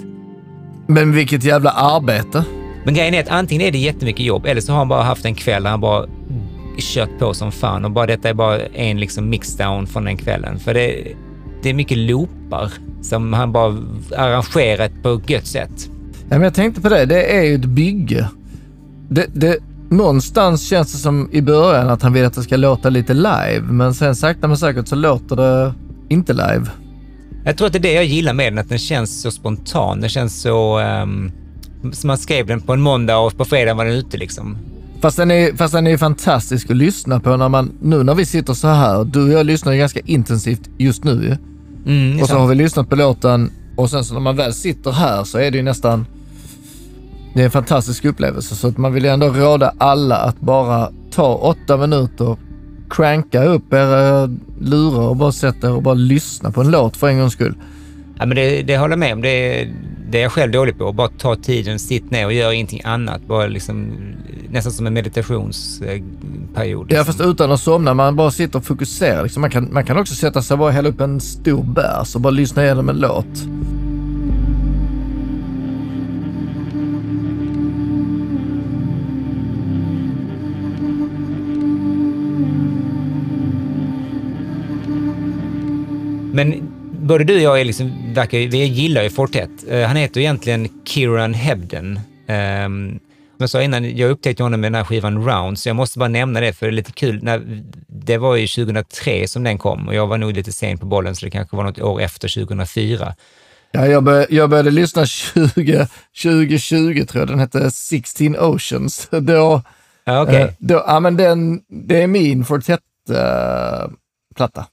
Men 0.88 1.12
vilket 1.12 1.44
jävla 1.44 1.70
arbete. 1.72 2.44
Men 2.84 2.94
grejen 2.94 3.14
är 3.14 3.20
att 3.20 3.30
antingen 3.30 3.68
är 3.68 3.72
det 3.72 3.78
jättemycket 3.78 4.25
jobb 4.25 4.46
eller 4.46 4.62
så 4.62 4.72
har 4.72 4.78
han 4.78 4.88
bara 4.88 5.04
haft 5.04 5.25
en 5.25 5.36
kväll 5.36 5.64
där 5.64 5.70
han 5.70 5.82
bara 5.82 6.06
kört 6.78 7.20
på 7.20 7.34
som 7.34 7.52
fan 7.52 7.86
och 7.86 7.92
bara 7.92 8.06
detta 8.06 8.30
är 8.30 8.34
bara 8.34 8.66
en 8.66 9.00
liksom 9.00 9.30
mixdown 9.30 9.88
från 9.88 10.04
den 10.04 10.18
kvällen. 10.18 10.60
För 10.60 10.74
det, 10.74 11.08
det 11.64 11.70
är 11.70 11.74
mycket 11.74 11.98
loopar 11.98 12.72
som 13.02 13.34
han 13.34 13.52
bara 13.52 13.78
arrangerat 14.18 14.92
på 15.04 15.14
ett 15.14 15.30
gött 15.30 15.48
sätt. 15.48 15.90
Ja, 16.30 16.36
men 16.36 16.42
jag 16.42 16.54
tänkte 16.54 16.82
på 16.82 16.90
det. 16.90 17.06
Det 17.06 17.38
är 17.38 17.44
ju 17.44 17.56
ett 17.56 17.66
bygge. 17.66 18.30
Det, 19.10 19.28
det, 19.34 19.58
någonstans 19.89 20.68
känns 20.68 20.92
det 20.92 20.98
som 20.98 21.30
i 21.32 21.42
början 21.42 21.89
att 21.89 22.01
han 22.01 22.13
vill 22.13 22.25
att 22.25 22.34
det 22.34 22.44
ska 22.44 22.58
låta 22.58 22.89
lite 22.89 23.13
live, 23.13 23.62
men 23.62 23.94
sen 23.94 24.15
sakta 24.15 24.48
men 24.48 24.58
säkert 24.58 24.88
så 24.88 24.96
låter 24.96 25.36
det 25.36 25.74
inte 26.10 26.34
live. 26.34 26.65
Jag 27.46 27.58
tror 27.58 27.68
att 27.68 27.74
det 27.74 27.80
är 27.80 27.82
det 27.82 27.94
jag 27.94 28.06
gillar 28.06 28.34
med 28.34 28.54
den, 28.54 28.60
att 28.60 28.70
den 28.70 28.80
känns 28.80 29.22
så 29.22 29.32
spontan. 29.32 30.01
Den 30.01 30.10
känns 30.10 30.42
så... 30.42 30.80
Um, 30.80 31.32
som 31.92 32.08
man 32.08 32.18
skrev 32.18 32.48
den 32.48 32.62
på 32.62 32.74
en 32.74 32.82
måndag 32.82 33.18
och 33.18 33.38
på 33.38 33.46
fredag 33.46 33.74
var 33.74 33.86
den 33.86 33.94
ute 33.94 34.18
liksom. 34.18 34.58
Fast 35.01 35.18
den, 35.18 35.32
är, 35.32 35.56
fast 35.56 35.74
den 35.74 35.88
är 35.88 35.98
fantastisk 35.98 36.72
att 36.72 36.77
lyssna 36.77 37.20
på 37.20 37.38
när 37.38 37.50
man, 37.50 37.72
nu 37.82 38.04
när 38.04 38.15
vi 38.15 38.25
sitter 38.25 38.54
så 38.54 38.68
här, 38.68 39.04
du 39.04 39.24
och 39.24 39.39
jag 39.39 39.46
lyssnar 39.46 39.74
ju 39.74 39.80
ganska 39.80 40.00
intensivt 40.00 40.70
just 40.77 41.04
nu 41.04 41.12
ju. 41.12 41.38
Mm, 41.92 42.13
Och 42.15 42.20
så 42.20 42.27
sant. 42.27 42.39
har 42.39 42.48
vi 42.48 42.56
lyssnat 42.56 42.89
på 42.89 42.96
låten 42.96 43.51
och 43.75 43.89
sen 43.89 44.04
så 44.04 44.13
när 44.13 44.22
man 44.22 44.36
väl 44.36 44.54
sitter 44.54 44.92
här 44.92 45.24
så 45.24 45.38
är 45.38 45.51
det 45.51 45.58
ju 45.58 45.63
nästan... 45.63 46.06
Det 47.36 47.42
är 47.42 47.46
en 47.46 47.51
fantastisk 47.51 48.06
upplevelse 48.06 48.56
så 48.56 48.68
att 48.68 48.77
man 48.77 48.94
vill 48.94 49.06
ändå 49.06 49.27
råda 49.27 49.74
alla 49.77 50.15
att 50.18 50.39
bara 50.39 50.92
ta 51.12 51.36
åtta 51.36 51.77
minuter, 51.77 52.38
cranka 52.89 53.44
upp 53.44 53.74
era 53.74 54.30
lurar 54.60 55.08
och 55.10 55.15
bara 55.15 55.32
sätta 55.32 55.68
er 55.68 55.72
och 55.74 55.84
bara 55.84 55.94
lyssna 55.94 56.51
på 56.51 56.62
en 56.62 56.72
låt 56.72 56.98
för 56.98 57.08
en 57.08 57.20
gångs 57.20 57.34
skull. 57.34 57.56
Ja, 58.20 58.25
men 58.25 58.36
det, 58.36 58.62
det 58.62 58.77
håller 58.77 58.92
jag 58.92 59.00
med 59.00 59.13
om. 59.13 59.22
Det, 59.22 59.68
det 60.10 60.18
är 60.18 60.22
jag 60.22 60.32
själv 60.32 60.51
dålig 60.51 60.77
på. 60.77 60.92
Bara 60.92 61.08
ta 61.08 61.36
tiden, 61.36 61.80
sitt 61.80 62.12
ner 62.12 62.25
och 62.25 62.34
gör 62.34 62.51
ingenting 62.51 62.82
annat. 62.84 63.27
Bara 63.27 63.48
liksom, 63.48 63.92
nästan 64.50 64.74
som 64.74 64.88
en 64.88 64.94
meditationsperiod. 64.94 66.86
Ja, 66.92 66.98
Liksom. 66.98 67.06
fast 67.06 67.22
utan 67.22 67.51
att 67.51 67.60
somna. 67.60 67.94
Man 67.94 68.15
bara 68.15 68.32
sitter 68.32 68.60
och 68.60 68.65
fokuserar. 68.65 69.24
Liksom 69.24 69.42
man, 69.42 69.50
kan, 69.50 69.74
man 69.74 69.86
kan 69.86 69.98
också 69.98 70.15
sätta 70.15 70.42
sig 70.42 70.56
och 70.56 70.60
bara 70.60 70.72
hälla 70.72 70.89
upp 70.89 71.01
en 71.01 71.20
stor 71.20 71.63
bärs 71.63 72.15
och 72.15 72.22
bara 72.22 72.32
lyssna 72.32 72.63
igenom 72.63 72.89
en 72.89 72.98
låt. 73.00 73.25
Men 86.36 86.74
både 86.92 87.24
du 87.24 87.36
och 87.36 87.42
jag 87.42 87.62
är 87.62 87.65
liksom, 87.65 88.13
verkar, 88.13 88.38
vi 88.38 88.65
gillar 88.65 89.03
ju 89.03 89.09
Fortet. 89.09 89.50
Eh, 89.70 89.88
han 89.88 89.96
heter 89.96 90.22
egentligen 90.22 90.70
Kieran 90.86 91.33
Hebden. 91.33 92.00
Um, 92.27 93.00
som 93.38 93.44
jag 93.44 93.50
sa 93.50 93.62
innan, 93.62 93.98
jag 93.98 94.12
upptäckte 94.12 94.44
honom 94.44 94.62
med 94.62 94.72
den 94.72 94.75
här 94.75 94.83
skivan 94.83 95.25
Round, 95.25 95.59
så 95.59 95.70
jag 95.70 95.75
måste 95.75 96.00
bara 96.00 96.09
nämna 96.09 96.40
det 96.40 96.53
för 96.53 96.66
det 96.66 96.70
är 96.70 96.72
lite 96.72 96.92
kul. 96.92 97.24
När, 97.24 97.64
det 97.88 98.18
var 98.18 98.36
ju 98.36 98.48
2003 98.48 99.27
som 99.27 99.44
den 99.44 99.57
kom 99.57 99.88
och 99.88 99.96
jag 99.96 100.07
var 100.07 100.18
nog 100.18 100.33
lite 100.33 100.51
sen 100.51 100.77
på 100.77 100.86
bollen, 100.86 101.16
så 101.16 101.25
det 101.25 101.31
kanske 101.31 101.57
var 101.57 101.64
något 101.64 101.81
år 101.81 102.01
efter 102.01 102.46
2004. 102.46 103.16
Ja, 103.72 103.88
jag, 103.88 104.03
bör, 104.03 104.25
jag 104.29 104.50
började 104.50 104.72
lyssna 104.72 105.05
20, 105.05 105.88
2020 106.24 107.05
tror 107.05 107.22
jag. 107.22 107.27
Den 107.27 107.40
hette 107.40 107.72
16 107.72 108.36
Oceans. 108.40 109.07
Då, 109.12 109.62
Ja, 110.03 110.22
okej. 110.22 110.42
eh, 110.42 110.50
då, 110.57 110.83
ja, 110.88 111.00
men 111.00 111.18
den, 111.18 111.62
det 111.70 112.03
är 112.03 112.07
min 112.07 112.46
Fortet-platta. 112.46 114.66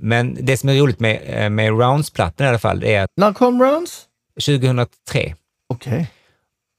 Men 0.00 0.38
det 0.40 0.56
som 0.56 0.68
är 0.68 0.74
roligt 0.74 1.00
med, 1.00 1.20
eh, 1.26 1.50
med 1.50 1.70
Rounds-plattan 1.70 2.46
i 2.46 2.48
alla 2.48 2.58
fall, 2.58 2.80
det 2.80 2.94
är 2.94 3.02
att 3.04 3.10
När 3.16 3.32
kom 3.32 3.62
Rounds? 3.62 4.02
2003 4.46 5.34
Okej. 5.68 6.10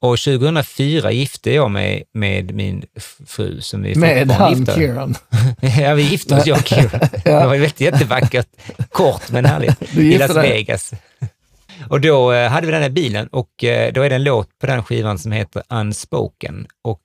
och 0.02 0.20
2004 0.20 1.12
gifte 1.12 1.52
jag 1.52 1.72
mig 1.72 2.04
med 2.14 2.56
min 2.56 2.86
fru 3.28 3.62
som 3.62 3.82
vi 3.84 3.96
Med 3.96 4.32
han. 4.32 4.66
Kieran. 4.66 5.16
Ja, 5.80 5.94
vi 5.94 6.04
gifte 6.04 6.36
oss, 6.36 6.46
jag 6.48 6.58
och 6.58 6.68
Kieran. 6.68 7.00
Det 7.24 7.32
var 7.32 7.48
väldigt 7.48 7.82
jättevackert, 7.82 8.48
kort 8.92 9.32
men 9.32 9.46
härligt, 9.46 9.98
i 9.98 10.18
Las. 10.18 10.36
Vegas. 10.36 10.92
Och 11.90 12.02
då 12.02 12.34
eh, 12.34 12.50
hade 12.50 12.68
vi 12.68 12.74
den 12.74 12.82
här 12.82 12.90
bilen 12.90 13.28
och 13.28 13.64
eh, 13.64 13.94
då 13.94 14.02
är 14.02 14.10
det 14.10 14.16
en 14.16 14.24
låt 14.24 14.60
på 14.60 14.68
den 14.68 14.84
skivan 14.84 15.20
som 15.20 15.32
heter 15.32 15.64
Unspoken. 15.70 16.68
Och 16.82 17.02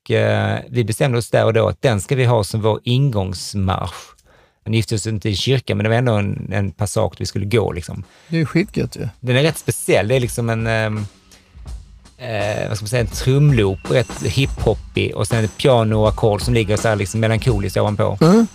vi 0.69 0.85
bestämde 0.85 1.19
oss 1.19 1.31
där 1.31 1.45
och 1.45 1.53
då 1.53 1.69
att 1.69 1.83
den 1.83 2.01
ska 2.01 2.17
vi 2.17 2.25
ha 2.25 2.45
som 2.45 2.61
vår 2.61 2.81
ingångsmarsch. 2.85 4.20
Vi 4.65 4.77
gifte 4.77 4.95
oss 4.95 5.07
inte 5.07 5.29
i 5.29 5.37
kyrkan, 5.37 5.77
men 5.77 5.85
det 5.85 5.91
var 5.91 5.97
ändå 5.97 6.13
en, 6.13 6.51
en 6.53 6.71
passage 6.71 7.15
vi 7.19 7.27
skulle 7.27 7.47
gå. 7.47 7.73
Liksom. 7.73 8.05
Det 8.29 8.41
är 8.41 8.45
skitgött 8.45 8.97
ju. 8.97 9.09
Den 9.21 9.37
är 9.37 9.43
rätt 9.43 9.59
speciell. 9.59 10.09
Det 10.09 10.17
är 10.17 10.21
liksom 10.21 10.51
en, 10.51 10.67
ehm, 10.67 11.07
eh, 12.19 12.69
vad 12.69 12.77
ska 12.77 12.85
man 12.85 12.89
säga, 12.89 13.01
en 13.01 13.07
trumloop, 13.07 13.91
rätt 13.91 14.23
hiphoppig 14.23 15.17
och 15.17 15.27
sen 15.27 15.45
ett 15.45 15.57
pianoackord 15.57 16.43
som 16.43 16.55
ligger 16.55 16.77
så 16.77 16.89
här 16.89 16.97
liksom 16.97 17.21
melankoliskt 17.21 17.77
ovanpå. 17.77 18.19
Mm. 18.21 18.47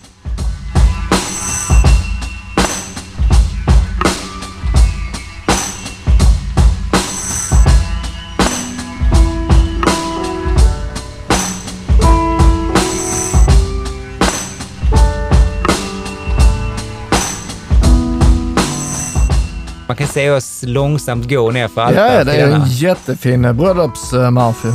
Se 20.15 20.32
oss 20.32 20.63
långsamt 20.63 21.30
gå 21.30 21.51
ner 21.51 21.67
för 21.67 21.82
altaret 21.82 22.17
ja, 22.17 22.23
det 22.23 22.36
är 22.36 22.51
en 22.51 22.65
jättefin 22.67 23.45
eh, 23.45 23.54
bröllopsmarsch. 23.54 24.65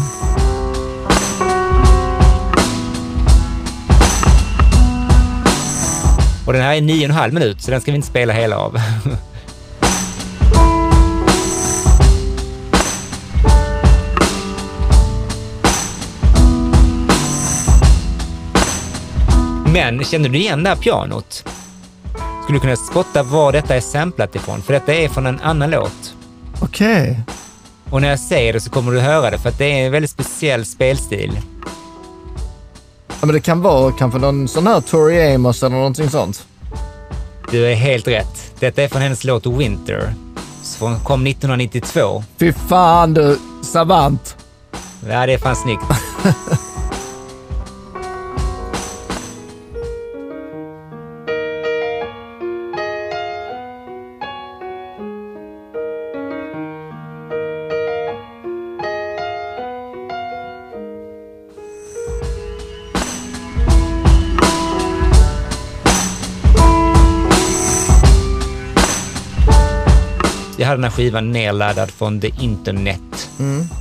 Och 6.46 6.52
den 6.52 6.62
här 6.62 6.74
är 6.74 6.80
nio 6.80 6.98
och 6.98 7.04
en 7.04 7.10
halv 7.10 7.34
minut, 7.34 7.62
så 7.62 7.70
den 7.70 7.80
ska 7.80 7.90
vi 7.90 7.96
inte 7.96 8.08
spela 8.08 8.32
hela 8.32 8.56
av. 8.56 8.76
Men 19.72 20.04
känner 20.04 20.28
du 20.28 20.38
igen 20.38 20.62
det 20.62 20.68
här 20.68 20.76
pianot? 20.76 21.44
Skulle 22.50 22.58
du 22.58 22.62
kunna 22.62 22.76
spotta 22.76 23.22
var 23.22 23.52
detta 23.52 23.76
är 23.76 23.80
samplat 23.80 24.36
ifrån? 24.36 24.62
För 24.62 24.72
detta 24.72 24.94
är 24.94 25.08
från 25.08 25.26
en 25.26 25.40
annan 25.40 25.70
låt. 25.70 26.14
Okej. 26.60 27.20
Och 27.90 28.00
när 28.02 28.08
jag 28.08 28.20
säger 28.20 28.52
det 28.52 28.60
så 28.60 28.70
kommer 28.70 28.92
du 28.92 29.00
höra 29.00 29.30
det, 29.30 29.38
för 29.38 29.48
att 29.48 29.58
det 29.58 29.64
är 29.64 29.86
en 29.86 29.92
väldigt 29.92 30.10
speciell 30.10 30.66
spelstil. 30.66 31.40
Ja, 33.08 33.26
men 33.26 33.28
det 33.34 33.40
kan 33.40 33.62
vara 33.62 33.92
kanske 33.92 34.18
någon 34.18 34.48
sån 34.48 34.66
här 34.66 34.80
Tori 34.80 35.34
Amos 35.34 35.62
eller 35.62 35.76
någonting 35.76 36.10
sånt. 36.10 36.46
Du 37.50 37.66
är 37.66 37.74
helt 37.74 38.08
rätt. 38.08 38.52
Detta 38.60 38.82
är 38.82 38.88
från 38.88 39.02
hennes 39.02 39.24
låt 39.24 39.46
Winter, 39.46 40.14
som 40.62 41.00
kom 41.00 41.26
1992. 41.26 42.24
Fy 42.38 42.52
fan 42.52 43.14
du, 43.14 43.38
savant. 43.62 44.36
Ja, 45.08 45.26
det 45.26 45.32
är 45.32 45.38
fan 45.38 45.56
snyggt. 45.56 45.84
hade 70.70 70.82
den 70.82 70.90
här 70.90 70.96
skivan 70.96 71.32
nerladdad 71.32 71.90
från 71.90 72.20
the 72.20 72.30
internet. 72.40 73.30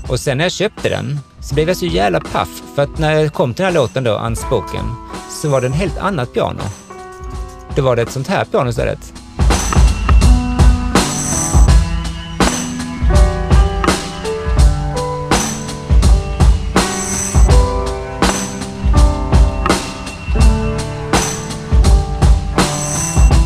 Och 0.09 0.19
sen 0.19 0.37
när 0.37 0.45
jag 0.45 0.51
köpte 0.51 0.89
den 0.89 1.19
så 1.41 1.55
blev 1.55 1.67
jag 1.67 1.77
så 1.77 1.85
jävla 1.85 2.19
paff 2.19 2.61
för 2.75 2.83
att 2.83 2.97
när 2.99 3.13
jag 3.13 3.33
kom 3.33 3.53
till 3.53 3.63
den 3.65 3.73
här 3.73 3.81
låten 3.81 4.03
då, 4.03 4.19
Unspoken, 4.25 4.85
så 5.41 5.49
var 5.49 5.61
det 5.61 5.67
en 5.67 5.73
helt 5.73 5.97
annat 5.97 6.33
piano. 6.33 6.61
Då 7.75 7.81
var 7.81 7.95
det 7.95 8.01
ett 8.01 8.11
sånt 8.11 8.27
här 8.27 8.45
piano 8.45 8.69
istället. 8.69 9.13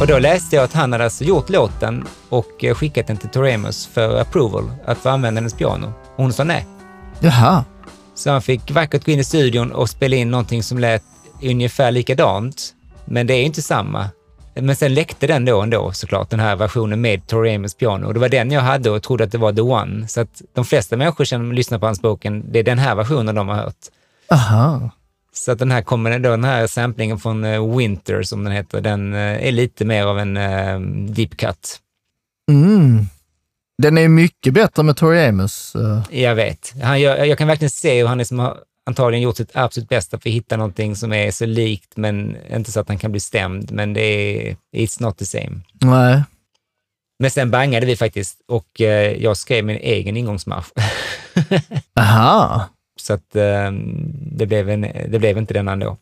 Och 0.03 0.07
då 0.07 0.19
läste 0.19 0.55
jag 0.55 0.65
att 0.65 0.73
han 0.73 0.91
hade 0.91 1.03
alltså 1.03 1.23
gjort 1.23 1.49
låten 1.49 2.07
och 2.29 2.63
eh, 2.63 2.75
skickat 2.75 3.07
den 3.07 3.17
till 3.17 3.29
Toremus 3.29 3.87
för 3.87 4.21
approval, 4.21 4.71
att 4.85 4.97
få 4.97 5.09
använda 5.09 5.41
hennes 5.41 5.53
piano. 5.53 5.87
Och 6.15 6.23
hon 6.23 6.33
sa 6.33 6.43
nej. 6.43 6.67
Jaha. 7.19 7.63
Så 8.15 8.31
han 8.31 8.41
fick 8.41 8.71
vackert 8.71 9.05
gå 9.05 9.11
in 9.11 9.19
i 9.19 9.23
studion 9.23 9.71
och 9.71 9.89
spela 9.89 10.15
in 10.15 10.31
någonting 10.31 10.63
som 10.63 10.79
lät 10.79 11.03
ungefär 11.43 11.91
likadant, 11.91 12.73
men 13.05 13.27
det 13.27 13.33
är 13.33 13.43
inte 13.43 13.61
samma. 13.61 14.09
Men 14.55 14.75
sen 14.75 14.93
läckte 14.93 15.27
den 15.27 15.45
då 15.45 15.61
ändå 15.61 15.91
såklart, 15.91 16.29
den 16.29 16.39
här 16.39 16.55
versionen 16.55 17.01
med 17.01 17.27
Tori 17.27 17.55
Amos 17.55 17.73
piano. 17.73 18.07
Och 18.07 18.13
det 18.13 18.19
var 18.19 18.29
den 18.29 18.51
jag 18.51 18.61
hade 18.61 18.89
och 18.89 19.03
trodde 19.03 19.23
att 19.23 19.31
det 19.31 19.37
var 19.37 19.53
the 19.53 19.61
one. 19.61 20.07
Så 20.07 20.21
att 20.21 20.41
de 20.53 20.65
flesta 20.65 20.97
människor 20.97 21.25
som 21.25 21.51
lyssnar 21.51 21.79
på 21.79 21.85
hans 21.85 22.01
boken, 22.01 22.51
det 22.51 22.59
är 22.59 22.63
den 22.63 22.79
här 22.79 22.95
versionen 22.95 23.35
de 23.35 23.47
har 23.47 23.55
hört. 23.55 23.75
Aha. 24.31 24.89
Så 25.33 25.51
att 25.51 25.59
den 25.59 25.71
här 25.71 25.81
kommer 25.81 26.19
då, 26.19 26.29
den 26.29 26.43
här 26.43 26.67
samplingen 26.67 27.19
från 27.19 27.43
eh, 27.43 27.77
Winter, 27.77 28.23
som 28.23 28.43
den 28.43 28.53
heter, 28.53 28.81
den 28.81 29.13
eh, 29.13 29.47
är 29.47 29.51
lite 29.51 29.85
mer 29.85 30.05
av 30.05 30.19
en 30.19 30.37
eh, 30.37 30.79
deep 31.13 31.37
cut. 31.37 31.79
Mm. 32.51 33.05
Den 33.77 33.97
är 33.97 34.07
mycket 34.07 34.53
bättre 34.53 34.83
med 34.83 34.97
Tori 34.97 35.25
Amos. 35.25 35.73
Jag 36.09 36.35
vet. 36.35 36.73
Han 36.81 37.01
gör, 37.01 37.25
jag 37.25 37.37
kan 37.37 37.47
verkligen 37.47 37.69
se 37.69 37.99
hur 37.99 38.07
han 38.07 38.17
liksom 38.17 38.39
har 38.39 38.57
antagligen 38.85 39.23
gjort 39.23 39.37
sitt 39.37 39.55
absolut 39.55 39.89
bästa 39.89 40.19
för 40.19 40.29
att 40.29 40.35
hitta 40.35 40.57
någonting 40.57 40.95
som 40.95 41.13
är 41.13 41.31
så 41.31 41.45
likt, 41.45 41.97
men 41.97 42.37
inte 42.51 42.71
så 42.71 42.79
att 42.79 42.87
han 42.87 42.97
kan 42.97 43.11
bli 43.11 43.19
stämd. 43.19 43.71
Men 43.71 43.93
det 43.93 44.01
är, 44.01 44.55
it's 44.75 45.01
not 45.01 45.17
the 45.17 45.25
same. 45.25 45.61
Nej. 45.81 46.23
Men 47.19 47.31
sen 47.31 47.51
bangade 47.51 47.85
vi 47.85 47.95
faktiskt 47.95 48.41
och 48.47 48.79
jag 49.17 49.37
skrev 49.37 49.65
min 49.65 49.77
egen 49.77 50.17
ingångsmarsch. 50.17 50.67
Aha. 51.99 52.69
Så 53.03 53.13
att 53.13 53.35
eh, 53.35 53.71
det, 54.31 54.45
blev 54.45 54.69
en, 54.69 54.81
det 55.09 55.19
blev 55.19 55.37
inte 55.37 55.53
den 55.53 55.67
ändå. 55.67 55.97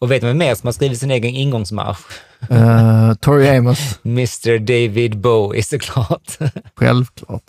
Och 0.00 0.10
vet 0.10 0.20
du 0.20 0.26
vem 0.26 0.38
mer 0.38 0.54
som 0.54 0.66
har 0.66 0.72
skrivit 0.72 0.98
sin 1.00 1.10
egen 1.10 1.34
ingångsmarsch? 1.34 1.98
Uh, 2.50 3.14
Tori 3.14 3.48
Amos, 3.48 3.98
Mr 4.04 4.58
David 4.58 5.16
Bowie 5.18 5.62
såklart. 5.62 6.38
självklart. 6.76 7.42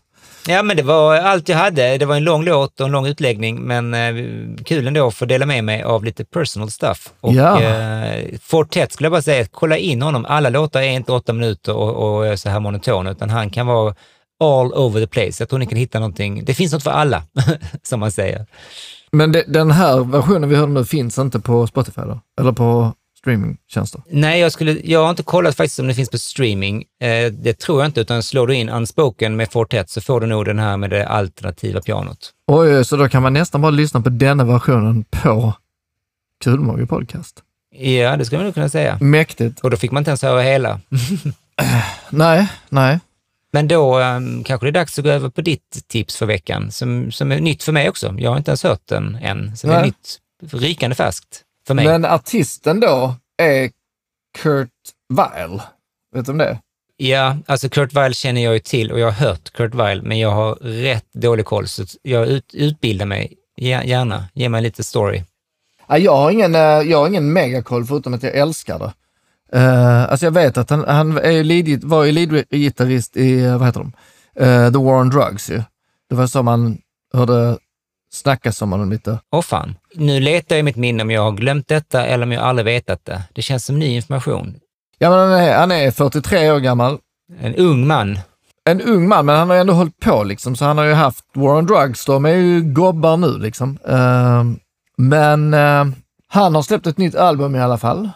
Ja, 0.48 0.64
men 0.64 0.78
det 0.78 0.84
var 0.84 1.16
allt 1.16 1.50
jag 1.50 1.58
hade. 1.58 1.98
Det 1.98 2.06
var 2.06 2.16
en 2.16 2.24
lång 2.24 2.44
låt 2.44 2.80
och 2.80 2.86
en 2.86 2.92
lång 2.92 3.06
utläggning, 3.08 3.62
men 3.62 3.94
eh, 3.94 4.14
kul 4.66 4.88
ändå 4.88 5.08
att 5.08 5.16
få 5.16 5.26
dela 5.26 5.46
med 5.46 5.64
mig 5.64 5.84
av 5.84 6.04
lite 6.04 6.26
personal 6.26 6.72
stuff. 6.72 7.10
Och 7.22 7.34
Ja. 7.34 7.62
eh, 7.62 8.26
Fortet 8.42 8.92
skulle 8.92 9.06
jag 9.06 9.12
bara 9.12 9.22
säga, 9.22 9.46
kolla 9.52 9.78
in 9.78 10.02
honom. 10.02 10.26
Alla 10.26 10.50
låtar 10.50 10.82
är 10.82 10.90
inte 10.90 11.12
åtta 11.12 11.34
minuter 11.34 11.76
och, 11.76 12.22
och 12.32 12.40
så 12.40 12.50
här 12.50 12.60
monotona, 12.60 13.12
utan 13.12 13.30
han 13.30 13.50
kan 13.50 13.68
vara 13.68 13.96
all 14.42 14.74
over 14.74 15.00
the 15.02 15.08
place. 15.08 15.32
Jag 15.40 15.50
tror 15.50 15.60
ni 15.60 15.66
kan 15.66 15.78
hitta 15.78 16.00
någonting. 16.00 16.46
Det 16.46 16.54
finns 16.54 16.74
något 16.74 16.84
för 16.84 16.92
alla, 16.92 17.24
som 17.84 18.00
man 18.00 18.12
säger. 18.12 18.46
Men 19.12 19.32
det, 19.32 19.44
den 19.48 19.72
här 19.72 20.00
versionen 20.04 20.50
vi 20.50 20.56
hörde 20.56 20.72
nu 20.72 20.86
finns 20.86 21.18
inte 21.18 21.40
på 21.40 21.68
Spotify 21.68 22.02
då? 22.02 22.20
Eller 22.40 22.52
på 22.52 22.94
streamingtjänster? 23.20 24.02
Nej, 24.10 24.40
jag, 24.40 24.52
skulle, 24.52 24.78
jag 24.84 25.04
har 25.04 25.10
inte 25.10 25.24
kollat 25.24 25.56
faktiskt 25.56 25.80
om 25.80 25.88
det 25.88 25.94
finns 25.94 26.10
på 26.10 26.18
streaming. 26.18 26.84
Eh, 27.02 27.32
det 27.32 27.60
tror 27.60 27.82
jag 27.82 27.90
inte, 27.90 28.02
utan 28.02 28.24
slår 28.24 28.48
du 28.48 28.56
in 28.56 28.70
Unspoken 28.70 29.36
med 29.36 29.52
Fortet 29.52 29.90
så 29.90 30.02
får 30.02 30.22
du 30.22 30.28
nog 30.28 30.46
den 30.46 30.60
här 30.60 30.78
med 30.78 30.90
det 30.90 31.08
alternativa 31.08 31.82
pianot. 31.82 32.32
Oj, 32.48 32.86
så 32.86 32.98
då 32.98 33.10
kan 33.10 33.24
man 33.24 33.34
nästan 33.34 33.62
bara 33.62 33.72
lyssna 33.72 34.02
på 34.02 34.10
denna 34.10 34.44
versionen 34.44 35.04
på 35.04 35.54
Kulmage 36.44 36.88
podcast. 36.88 37.44
Ja, 37.76 38.18
det 38.18 38.26
skulle 38.26 38.40
man 38.40 38.46
nog 38.46 38.54
kunna 38.54 38.70
säga. 38.70 38.98
Mäktigt. 39.02 39.60
Och 39.60 39.70
då 39.70 39.78
fick 39.78 39.92
man 39.92 40.02
inte 40.02 40.10
ens 40.12 40.22
höra 40.22 40.42
hela. 40.42 40.80
Nej, 42.10 42.48
nej. 42.70 43.00
Men 43.52 43.68
då 43.68 44.00
um, 44.00 44.44
kanske 44.44 44.66
det 44.66 44.70
är 44.70 44.72
dags 44.72 45.00
att 45.00 45.06
gå 45.06 45.12
över 45.12 45.30
på 45.30 45.42
ditt 45.42 45.88
tips 45.88 46.18
för 46.18 46.26
veckan, 46.26 46.72
som, 46.72 47.12
som 47.12 47.32
är 47.32 47.40
nytt 47.40 47.64
för 47.64 47.72
mig 47.72 47.90
också. 47.90 48.16
Jag 48.18 48.30
har 48.30 48.38
inte 48.38 48.52
ens 48.52 48.64
hört 48.64 48.88
den 48.88 49.16
än, 49.22 49.58
så 49.58 49.68
det 49.68 49.74
är 49.74 49.86
nytt, 49.86 50.20
rykande 50.52 50.96
färskt 50.96 51.44
för 51.68 51.74
mig. 51.74 51.86
Men 51.86 52.06
artisten 52.06 52.80
då 52.80 53.16
är 53.38 53.70
Kurt 54.38 54.70
Weill. 55.14 55.62
Vet 56.16 56.26
du 56.26 56.32
om 56.32 56.38
det? 56.38 56.60
Ja, 56.98 57.38
alltså 57.46 57.70
Kurt 57.70 57.94
Weill 57.94 58.14
känner 58.14 58.44
jag 58.44 58.54
ju 58.54 58.60
till 58.60 58.92
och 58.92 59.00
jag 59.00 59.12
har 59.12 59.28
hört 59.28 59.52
Kurt 59.54 59.76
Weill, 59.76 60.02
men 60.04 60.20
jag 60.20 60.32
har 60.32 60.56
rätt 60.62 61.14
dålig 61.14 61.46
koll, 61.46 61.68
så 61.68 61.84
jag 62.02 62.28
ut, 62.28 62.54
utbildar 62.54 63.06
mig 63.06 63.34
Gär- 63.58 63.84
gärna. 63.84 64.26
Ge 64.34 64.50
mig 64.50 64.62
lite 64.62 64.84
story. 64.84 65.24
Ja, 65.88 65.98
jag 65.98 66.16
har 66.18 66.32
ingen, 66.32 66.56
eh, 66.56 66.62
jag 66.62 66.98
har 66.98 67.08
ingen 67.08 67.34
megakoll 67.34 67.86
förutom 67.86 68.14
att 68.14 68.24
jag 68.24 68.36
älskar 68.36 68.80
det. 68.80 68.94
Uh, 70.12 70.14
alltså 70.14 70.26
jag 70.26 70.32
vet 70.32 70.58
att 70.58 70.70
han, 70.70 70.86
han 70.88 71.18
är 71.18 71.44
lead, 71.44 71.84
var 71.84 72.04
ju 72.04 72.12
leadgitarrist 72.12 73.18
i, 73.18 73.48
vad 73.48 73.66
heter 73.66 73.80
de, 73.80 73.92
Eh, 74.36 74.72
The 74.72 74.78
War 74.78 75.00
on 75.02 75.10
Drugs 75.10 75.50
ju. 75.50 75.62
Det 76.10 76.16
var 76.16 76.28
så 76.28 76.44
man 76.44 76.78
hörde 77.14 77.58
snackas 78.14 78.62
om 78.62 78.72
honom 78.72 78.90
lite. 78.90 79.20
Åh 79.32 79.42
fan. 79.42 79.76
Nu 79.96 80.20
letar 80.20 80.56
jag 80.56 80.60
i 80.60 80.64
mitt 80.64 80.76
minne 80.76 81.04
om 81.04 81.12
jag 81.12 81.22
har 81.22 81.32
glömt 81.32 81.68
detta 81.68 82.06
eller 82.06 82.26
om 82.26 82.32
jag 82.32 82.44
aldrig 82.44 82.66
vetat 82.66 83.06
det. 83.06 83.24
Det 83.34 83.42
känns 83.42 83.66
som 83.66 83.80
ny 83.80 83.96
information. 83.96 84.56
Ja, 84.98 85.10
men 85.10 85.20
han 85.20 85.32
är, 85.32 85.58
han 85.58 85.72
är 85.72 85.92
43 85.92 86.52
år 86.52 86.60
gammal. 86.60 86.98
En 87.40 87.56
ung 87.56 87.88
man. 87.88 88.20
En 88.66 88.82
ung 88.82 89.08
man, 89.08 89.26
men 89.26 89.36
han 89.36 89.50
har 89.50 89.56
ju 89.56 89.62
ändå 89.62 89.74
hållit 89.74 90.00
på 90.00 90.24
liksom, 90.24 90.56
så 90.56 90.66
han 90.66 90.78
har 90.78 90.86
ju 90.86 90.94
haft 90.94 91.26
War 91.34 91.56
on 91.56 91.66
Drugs, 91.66 92.06
de 92.06 92.26
är 92.26 92.30
ju 92.30 92.62
gobbar 92.62 93.18
nu 93.18 93.38
liksom. 93.38 93.78
Eh, 93.88 94.44
men 94.98 95.54
eh, 95.54 95.86
han 96.28 96.56
har 96.56 96.62
släppt 96.62 96.88
ett 96.88 96.98
nytt 96.98 97.16
album 97.16 97.56
i 97.56 97.62
alla 97.62 97.78
fall 97.78 98.10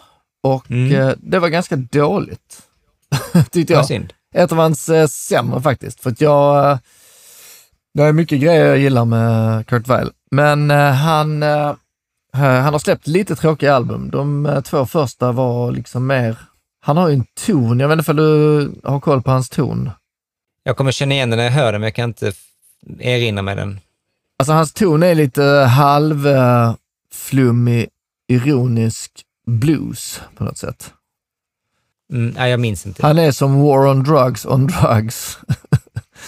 och 0.54 0.70
Mm. 0.70 1.00
eh, 1.00 1.14
det 1.16 1.38
var 1.38 1.48
ganska 1.48 1.76
dåligt. 1.76 2.62
Tyckte 3.50 3.72
jag. 3.72 3.86
synd. 3.86 4.12
Ett 4.34 4.52
av 4.52 4.58
hans 4.58 4.88
eh, 4.88 5.06
sämre 5.06 5.60
faktiskt, 5.62 6.00
för 6.00 6.10
att 6.10 6.20
jag... 6.20 6.70
Eh, 6.70 6.78
det 7.94 8.02
är 8.02 8.12
mycket 8.12 8.40
grejer 8.40 8.66
jag 8.66 8.78
gillar 8.78 9.04
med 9.04 9.66
Kurt 9.66 9.88
Weill, 9.88 10.10
men 10.30 10.70
han, 10.70 11.42
han 12.32 12.72
har 12.72 12.78
släppt 12.78 13.06
lite 13.06 13.36
tråkiga 13.36 13.74
album. 13.74 14.10
De 14.10 14.60
två 14.64 14.86
första 14.86 15.32
var 15.32 15.72
liksom 15.72 16.06
mer... 16.06 16.36
Han 16.80 16.96
har 16.96 17.08
ju 17.08 17.14
en 17.14 17.24
ton, 17.46 17.80
jag 17.80 17.88
vet 17.88 17.98
inte 17.98 18.10
om 18.10 18.16
du 18.16 18.72
har 18.84 19.00
koll 19.00 19.22
på 19.22 19.30
hans 19.30 19.48
ton? 19.48 19.90
Jag 20.62 20.76
kommer 20.76 20.92
känna 20.92 21.14
igen 21.14 21.30
den 21.30 21.36
när 21.36 21.44
jag 21.44 21.52
hör 21.52 21.72
den, 21.72 21.80
men 21.80 21.86
jag 21.86 21.94
kan 21.94 22.08
inte 22.10 22.32
erinra 22.98 23.42
mig 23.42 23.56
den. 23.56 23.80
Alltså 24.38 24.52
hans 24.52 24.72
ton 24.72 25.02
är 25.02 25.14
lite 25.14 25.42
halv 25.70 26.26
eh, 26.26 26.74
flummig, 27.12 27.88
ironisk 28.28 29.10
blues 29.46 30.20
på 30.36 30.44
något 30.44 30.58
sätt. 30.58 30.92
Mm, 32.12 32.34
nej, 32.36 32.50
jag 32.50 32.60
minns 32.60 32.86
inte. 32.86 33.06
Han 33.06 33.18
är 33.18 33.30
som 33.32 33.62
War 33.62 33.86
on 33.86 34.02
Drugs 34.02 34.46
on 34.46 34.66
Drugs. 34.66 35.38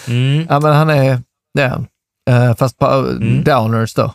Mm. 0.07 0.45
ja 0.49 0.59
men 0.59 0.75
han 0.75 0.89
är, 0.89 1.21
det 1.53 1.61
är 1.61 1.69
han. 1.69 1.87
Eh, 2.29 2.55
fast 2.55 2.77
på 2.77 2.85
Mm. 2.85 3.43
downers 3.43 3.93
då. 3.93 4.13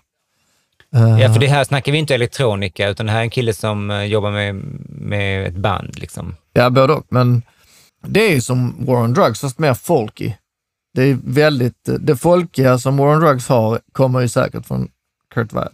Eh, 0.95 1.21
Ja, 1.21 1.33
för 1.33 1.41
det 1.41 1.47
här 1.47 1.65
snackar 1.65 1.93
vi 1.93 1.99
inte 1.99 2.15
elektronika, 2.15 2.89
utan 2.89 3.07
det 3.07 3.13
här 3.13 3.19
är 3.19 3.23
en 3.25 3.31
kille 3.31 3.53
som 3.55 3.91
eh, 3.91 4.03
jobbar 4.05 4.31
med, 4.31 4.55
med 4.89 5.47
ett 5.47 5.55
band. 5.57 5.99
Liksom. 5.99 6.37
Ja, 6.53 6.71
både 6.71 6.93
och. 6.93 7.07
Men 7.09 7.43
det 8.07 8.29
är 8.29 8.35
ju 8.35 8.41
som 8.41 8.75
War 8.87 8.97
on 8.97 9.15
Drugs, 9.15 9.41
fast 9.41 9.59
mer 9.59 9.75
folky. 9.75 10.33
Det 10.95 11.03
är 11.03 11.19
väldigt, 11.25 11.89
det 12.01 12.17
folkiga 12.17 12.79
som 12.79 12.97
War 12.97 13.15
on 13.15 13.21
Drugs 13.21 13.49
har 13.49 13.81
kommer 13.93 14.21
ju 14.21 14.29
säkert 14.29 14.67
från 14.67 14.89
Kurt 15.35 15.53
Weill. 15.53 15.73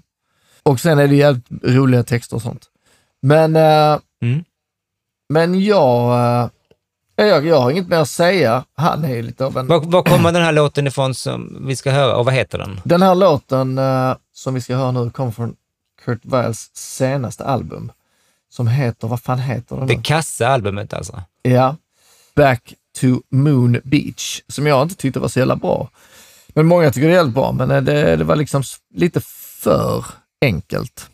Och 0.63 0.81
sen 0.81 0.99
är 0.99 1.09
det 1.09 1.15
jävligt 1.17 1.47
roliga 1.63 2.03
texter 2.03 2.37
och 2.37 2.43
sånt. 2.43 2.67
Men, 3.23 3.57
eh, 3.57 3.99
Mm. 4.23 4.45
men 5.29 5.65
jag, 5.65 6.13
eh, 7.17 7.27
jag, 7.27 7.47
jag 7.47 7.61
har 7.61 7.71
inget 7.71 7.89
mer 7.89 7.97
att 7.97 8.09
säga. 8.09 8.65
Han 8.75 9.05
är 9.05 9.15
ju 9.15 9.23
lite 9.23 9.45
av 9.45 9.57
en... 9.59 9.67
Var, 9.67 9.81
var 9.81 10.03
kommer 10.03 10.33
den 10.33 10.43
här 10.43 10.53
låten 10.53 10.87
ifrån 10.87 11.15
som 11.15 11.67
vi 11.67 11.77
ska 11.77 11.91
höra 11.91 12.17
och 12.17 12.25
vad 12.25 12.35
heter 12.35 12.59
den? 12.59 12.81
Den 12.85 13.03
här 13.03 13.15
låten 13.15 13.79
eh, 13.79 14.15
som 14.33 14.55
vi 14.55 14.61
ska 14.61 14.77
höra 14.77 14.93
nu 14.93 15.11
kommer 15.11 15.31
från 15.31 15.57
Kurt 16.05 16.21
Weills 16.23 16.71
senaste 16.75 17.45
album. 17.45 17.93
Som 18.51 18.69
heter, 18.69 19.09
vad 19.09 19.21
fan 19.23 19.39
heter 19.39 19.77
den? 19.77 19.87
Det 19.87 20.03
kassa 20.03 20.49
albumet 20.49 20.93
alltså. 20.95 21.23
Ja. 21.43 21.77
Back 22.35 22.75
to 23.01 23.07
Moon 23.31 23.81
Beach, 23.85 24.43
som 24.49 24.67
jag 24.67 24.83
inte 24.83 24.95
tyckte 24.95 25.21
var 25.21 25.29
så 25.29 25.39
jävla 25.39 25.57
bra. 25.57 25.89
Men 26.49 26.67
många 26.67 26.91
tycker 26.91 27.07
det 27.09 27.13
är 27.15 27.17
jävligt 27.17 27.35
bra, 27.35 27.53
men 27.53 27.85
det, 27.85 28.17
det 28.17 28.25
var 28.25 28.37
liksom 28.37 28.63
lite 28.95 29.21
för 29.63 30.05
enkelt. 30.41 31.10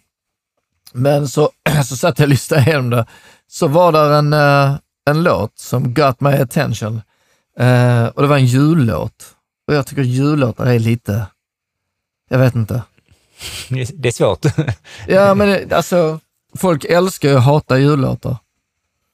Men 0.92 1.28
så, 1.28 1.50
så 1.84 1.96
satt 1.96 2.18
jag 2.18 2.26
och 2.26 2.30
lyssnade 2.30 2.62
igenom 2.62 2.90
det, 2.90 3.06
så 3.48 3.68
var 3.68 3.92
där 3.92 4.12
en, 4.12 4.32
eh, 4.32 4.76
en 5.10 5.22
låt 5.22 5.58
som 5.58 5.94
got 5.94 6.20
my 6.20 6.30
attention. 6.30 7.02
Eh, 7.58 8.06
och 8.06 8.22
det 8.22 8.28
var 8.28 8.36
en 8.36 8.46
jullåt. 8.46 9.34
Och 9.68 9.74
jag 9.74 9.86
tycker 9.86 10.02
jullåtar 10.02 10.66
är 10.66 10.78
lite, 10.78 11.26
jag 12.28 12.38
vet 12.38 12.54
inte. 12.54 12.82
Det 13.94 14.08
är 14.08 14.12
svårt. 14.12 14.46
Ja, 15.06 15.34
men 15.34 15.72
alltså, 15.72 16.20
folk 16.56 16.84
älskar 16.84 17.28
ju 17.28 17.36
att 17.36 17.44
hata 17.44 17.78
jullåtar. 17.78 18.36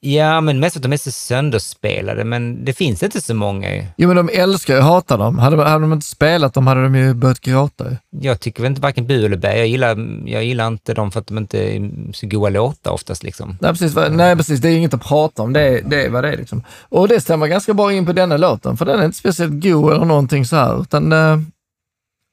Ja, 0.05 0.41
men 0.41 0.59
mest 0.59 0.73
för 0.73 0.79
att 0.79 0.83
de 0.83 0.93
är 0.93 0.97
så 0.97 1.11
sönderspelade, 1.11 2.23
men 2.23 2.65
det 2.65 2.73
finns 2.73 3.03
inte 3.03 3.21
så 3.21 3.33
många. 3.33 3.75
ju. 3.75 3.83
Jo, 3.97 4.07
men 4.07 4.15
de 4.15 4.29
älskar 4.33 4.73
ju 4.73 4.79
att 4.79 4.85
hata 4.85 5.17
dem. 5.17 5.39
Hade, 5.39 5.63
hade 5.63 5.83
de 5.83 5.93
inte 5.93 6.05
spelat 6.05 6.53
dem 6.53 6.67
hade 6.67 6.83
de 6.83 6.95
ju 6.95 7.13
börjat 7.13 7.39
gråta. 7.39 7.85
ju. 7.89 7.97
Jag 8.21 8.39
tycker 8.39 8.61
väl 8.61 8.69
inte 8.69 8.81
varken 8.81 9.07
bu 9.07 9.25
eller 9.25 9.37
bä. 9.37 9.57
Jag 9.57 9.67
gillar, 9.67 9.97
jag 10.25 10.43
gillar 10.43 10.67
inte 10.67 10.93
dem 10.93 11.11
för 11.11 11.19
att 11.19 11.27
de 11.27 11.37
inte 11.37 11.59
är 11.59 11.91
så 12.13 12.27
goa 12.27 12.49
låtar 12.49 12.91
oftast. 12.91 13.23
Liksom. 13.23 13.57
Nej 13.61 13.71
precis, 13.71 13.95
nej, 14.11 14.35
precis, 14.35 14.59
det 14.59 14.69
är 14.69 14.77
inget 14.77 14.93
att 14.93 15.03
prata 15.03 15.43
om. 15.43 15.53
Det 15.53 15.61
är, 15.61 15.81
det 15.81 16.05
är 16.05 16.09
vad 16.09 16.23
det 16.23 16.33
är. 16.33 16.37
Liksom. 16.37 16.63
Och 16.89 17.07
det 17.07 17.21
stämmer 17.21 17.47
ganska 17.47 17.73
bra 17.73 17.93
in 17.93 18.05
på 18.05 18.13
denna 18.13 18.37
låten, 18.37 18.77
för 18.77 18.85
den 18.85 18.99
är 18.99 19.05
inte 19.05 19.17
speciellt 19.17 19.63
god 19.63 19.93
eller 19.93 20.05
någonting 20.05 20.45
så 20.45 20.55
här, 20.55 20.81
utan 20.81 21.11
eh, 21.11 21.37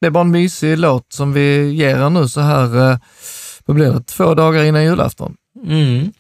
det 0.00 0.06
är 0.06 0.11
bara 0.11 0.24
en 0.24 0.30
mysig 0.30 0.78
låt 0.78 1.12
som 1.12 1.33
vi 1.33 1.72
ger 1.72 1.96
er 1.96 2.11
nu 2.11 2.28
så 2.28 2.40
här, 2.40 2.90
eh, 2.90 2.98
vad 3.66 3.76
blir 3.76 3.92
det, 3.92 4.02
två 4.02 4.35
dagar 4.35 4.64
innan 4.64 4.85
julafton. 4.85 5.37
Mm. 5.66 6.12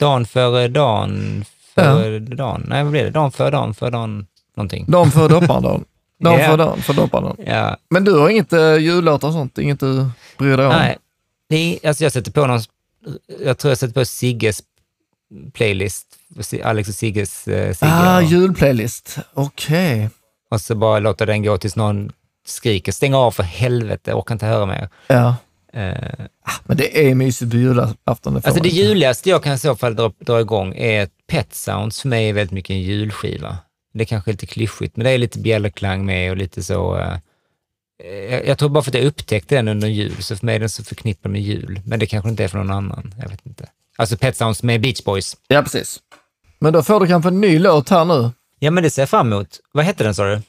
Dan 0.00 0.26
före 0.26 0.68
dan 0.68 1.44
före 1.74 2.18
dan. 2.18 2.64
Nej, 2.68 2.82
vad 2.82 2.92
blir 2.92 3.04
det? 3.04 3.10
Dan 3.10 3.32
före 3.32 3.50
dan 3.50 3.74
före 3.74 3.90
dan 3.90 4.26
någonting. 4.56 4.84
Dagen 4.88 5.10
före 5.10 5.28
dopparedagen. 5.40 5.84
Dagen 6.20 6.38
Ja. 6.40 6.46
före 6.46 6.56
dagen 6.56 6.82
för 6.82 6.94
dopparedagen. 6.94 7.36
Ja, 7.46 7.76
Men 7.90 8.04
du 8.04 8.18
har 8.18 8.28
inget 8.28 8.52
uh, 8.52 8.76
jullåtar 8.76 9.28
och 9.28 9.34
sånt? 9.34 9.58
Inget 9.58 9.80
du 9.80 10.06
bryr 10.38 10.56
dig 10.56 10.66
om? 10.66 10.72
nej. 10.72 10.98
Det 11.48 11.56
är, 11.56 11.88
alltså 11.88 12.04
jag 12.04 12.12
sätter 12.12 12.32
på 12.32 12.46
någon, 12.46 12.60
jag 13.44 13.58
tror 13.58 13.70
jag 13.70 13.78
sätter 13.78 13.94
på 13.94 14.04
Sigges 14.04 14.62
playlist, 15.52 16.06
Alex 16.64 16.88
och 16.88 16.94
Sigges 16.94 17.48
eh, 17.48 17.74
Sigge. 17.74 17.92
Ah, 17.92 18.16
och, 18.16 18.22
julplaylist. 18.22 19.18
Okej. 19.34 20.10
och 20.50 20.60
så 20.60 20.74
bara 20.74 20.98
låter 20.98 21.26
den 21.26 21.42
gå 21.42 21.58
tills 21.58 21.76
någon 21.76 22.12
skriker, 22.46 22.92
stäng 22.92 23.14
av 23.14 23.30
för 23.30 23.42
helvete, 23.42 24.10
jag 24.10 24.18
orkar 24.18 24.34
inte 24.34 24.46
höra 24.46 24.66
mer. 24.66 24.88
Ja. 25.06 25.36
Eh, 25.72 26.26
Men 26.64 26.76
det 26.76 27.08
är 27.08 27.14
mysigt 27.14 27.50
på 27.50 27.56
julafton. 27.56 28.36
Alltså 28.36 28.62
det 28.62 28.68
juligaste 28.68 29.30
jag 29.30 29.42
kan 29.42 29.54
i 29.54 29.58
så 29.58 29.76
fall 29.76 29.96
dra, 29.96 30.12
dra 30.18 30.40
igång 30.40 30.74
är 30.76 31.02
att 31.02 31.10
Pet 31.28 31.54
Sounds 31.54 32.00
för 32.00 32.08
mig 32.08 32.28
är 32.28 32.32
väldigt 32.32 32.52
mycket 32.52 32.70
en 32.70 32.82
julskiva. 32.82 33.58
Det 33.94 34.02
är 34.02 34.06
kanske 34.06 34.30
lite 34.30 34.46
klyschigt, 34.46 34.96
men 34.96 35.04
det 35.04 35.10
är 35.10 35.18
lite 35.18 35.38
bjällerklang 35.38 36.04
med 36.06 36.30
och 36.30 36.36
lite 36.36 36.62
så... 36.62 36.98
eh, 36.98 37.16
jag, 38.30 38.46
jag 38.46 38.58
tror 38.58 38.68
bara 38.68 38.82
för 38.84 38.90
att 38.90 38.94
jag 38.94 39.04
upptäckte 39.04 39.54
den 39.54 39.68
under 39.68 39.88
jul, 39.88 40.22
så 40.22 40.36
för 40.36 40.46
mig 40.46 40.54
är 40.54 40.60
den 40.60 40.68
så 40.68 40.84
förknippad 40.84 41.32
med 41.32 41.42
jul. 41.42 41.80
Men 41.84 41.98
det 41.98 42.06
kanske 42.06 42.30
inte 42.30 42.44
är 42.44 42.48
för 42.48 42.58
någon 42.58 42.70
annan, 42.70 43.14
jag 43.22 43.28
vet 43.28 43.46
inte. 43.46 43.68
Alltså 43.96 44.16
Pet 44.16 44.36
Sounds 44.36 44.62
med 44.62 44.80
Beach 44.80 45.04
Boys. 45.04 45.36
Ja, 45.48 45.62
precis. 45.62 46.00
Men 46.58 46.72
då 46.72 46.82
får 46.82 47.00
du 47.00 47.06
kanske 47.06 47.28
en 47.28 47.40
ny 47.40 47.58
låt 47.58 47.88
här 47.88 48.04
nu. 48.04 48.30
Ja, 48.58 48.70
men 48.70 48.82
det 48.82 48.90
ser 48.90 49.02
jag 49.02 49.08
fram 49.08 49.32
emot. 49.32 49.60
Vad 49.72 49.84
heter 49.84 50.04
den 50.04 50.14
sa 50.14 50.24
du? 50.24 50.42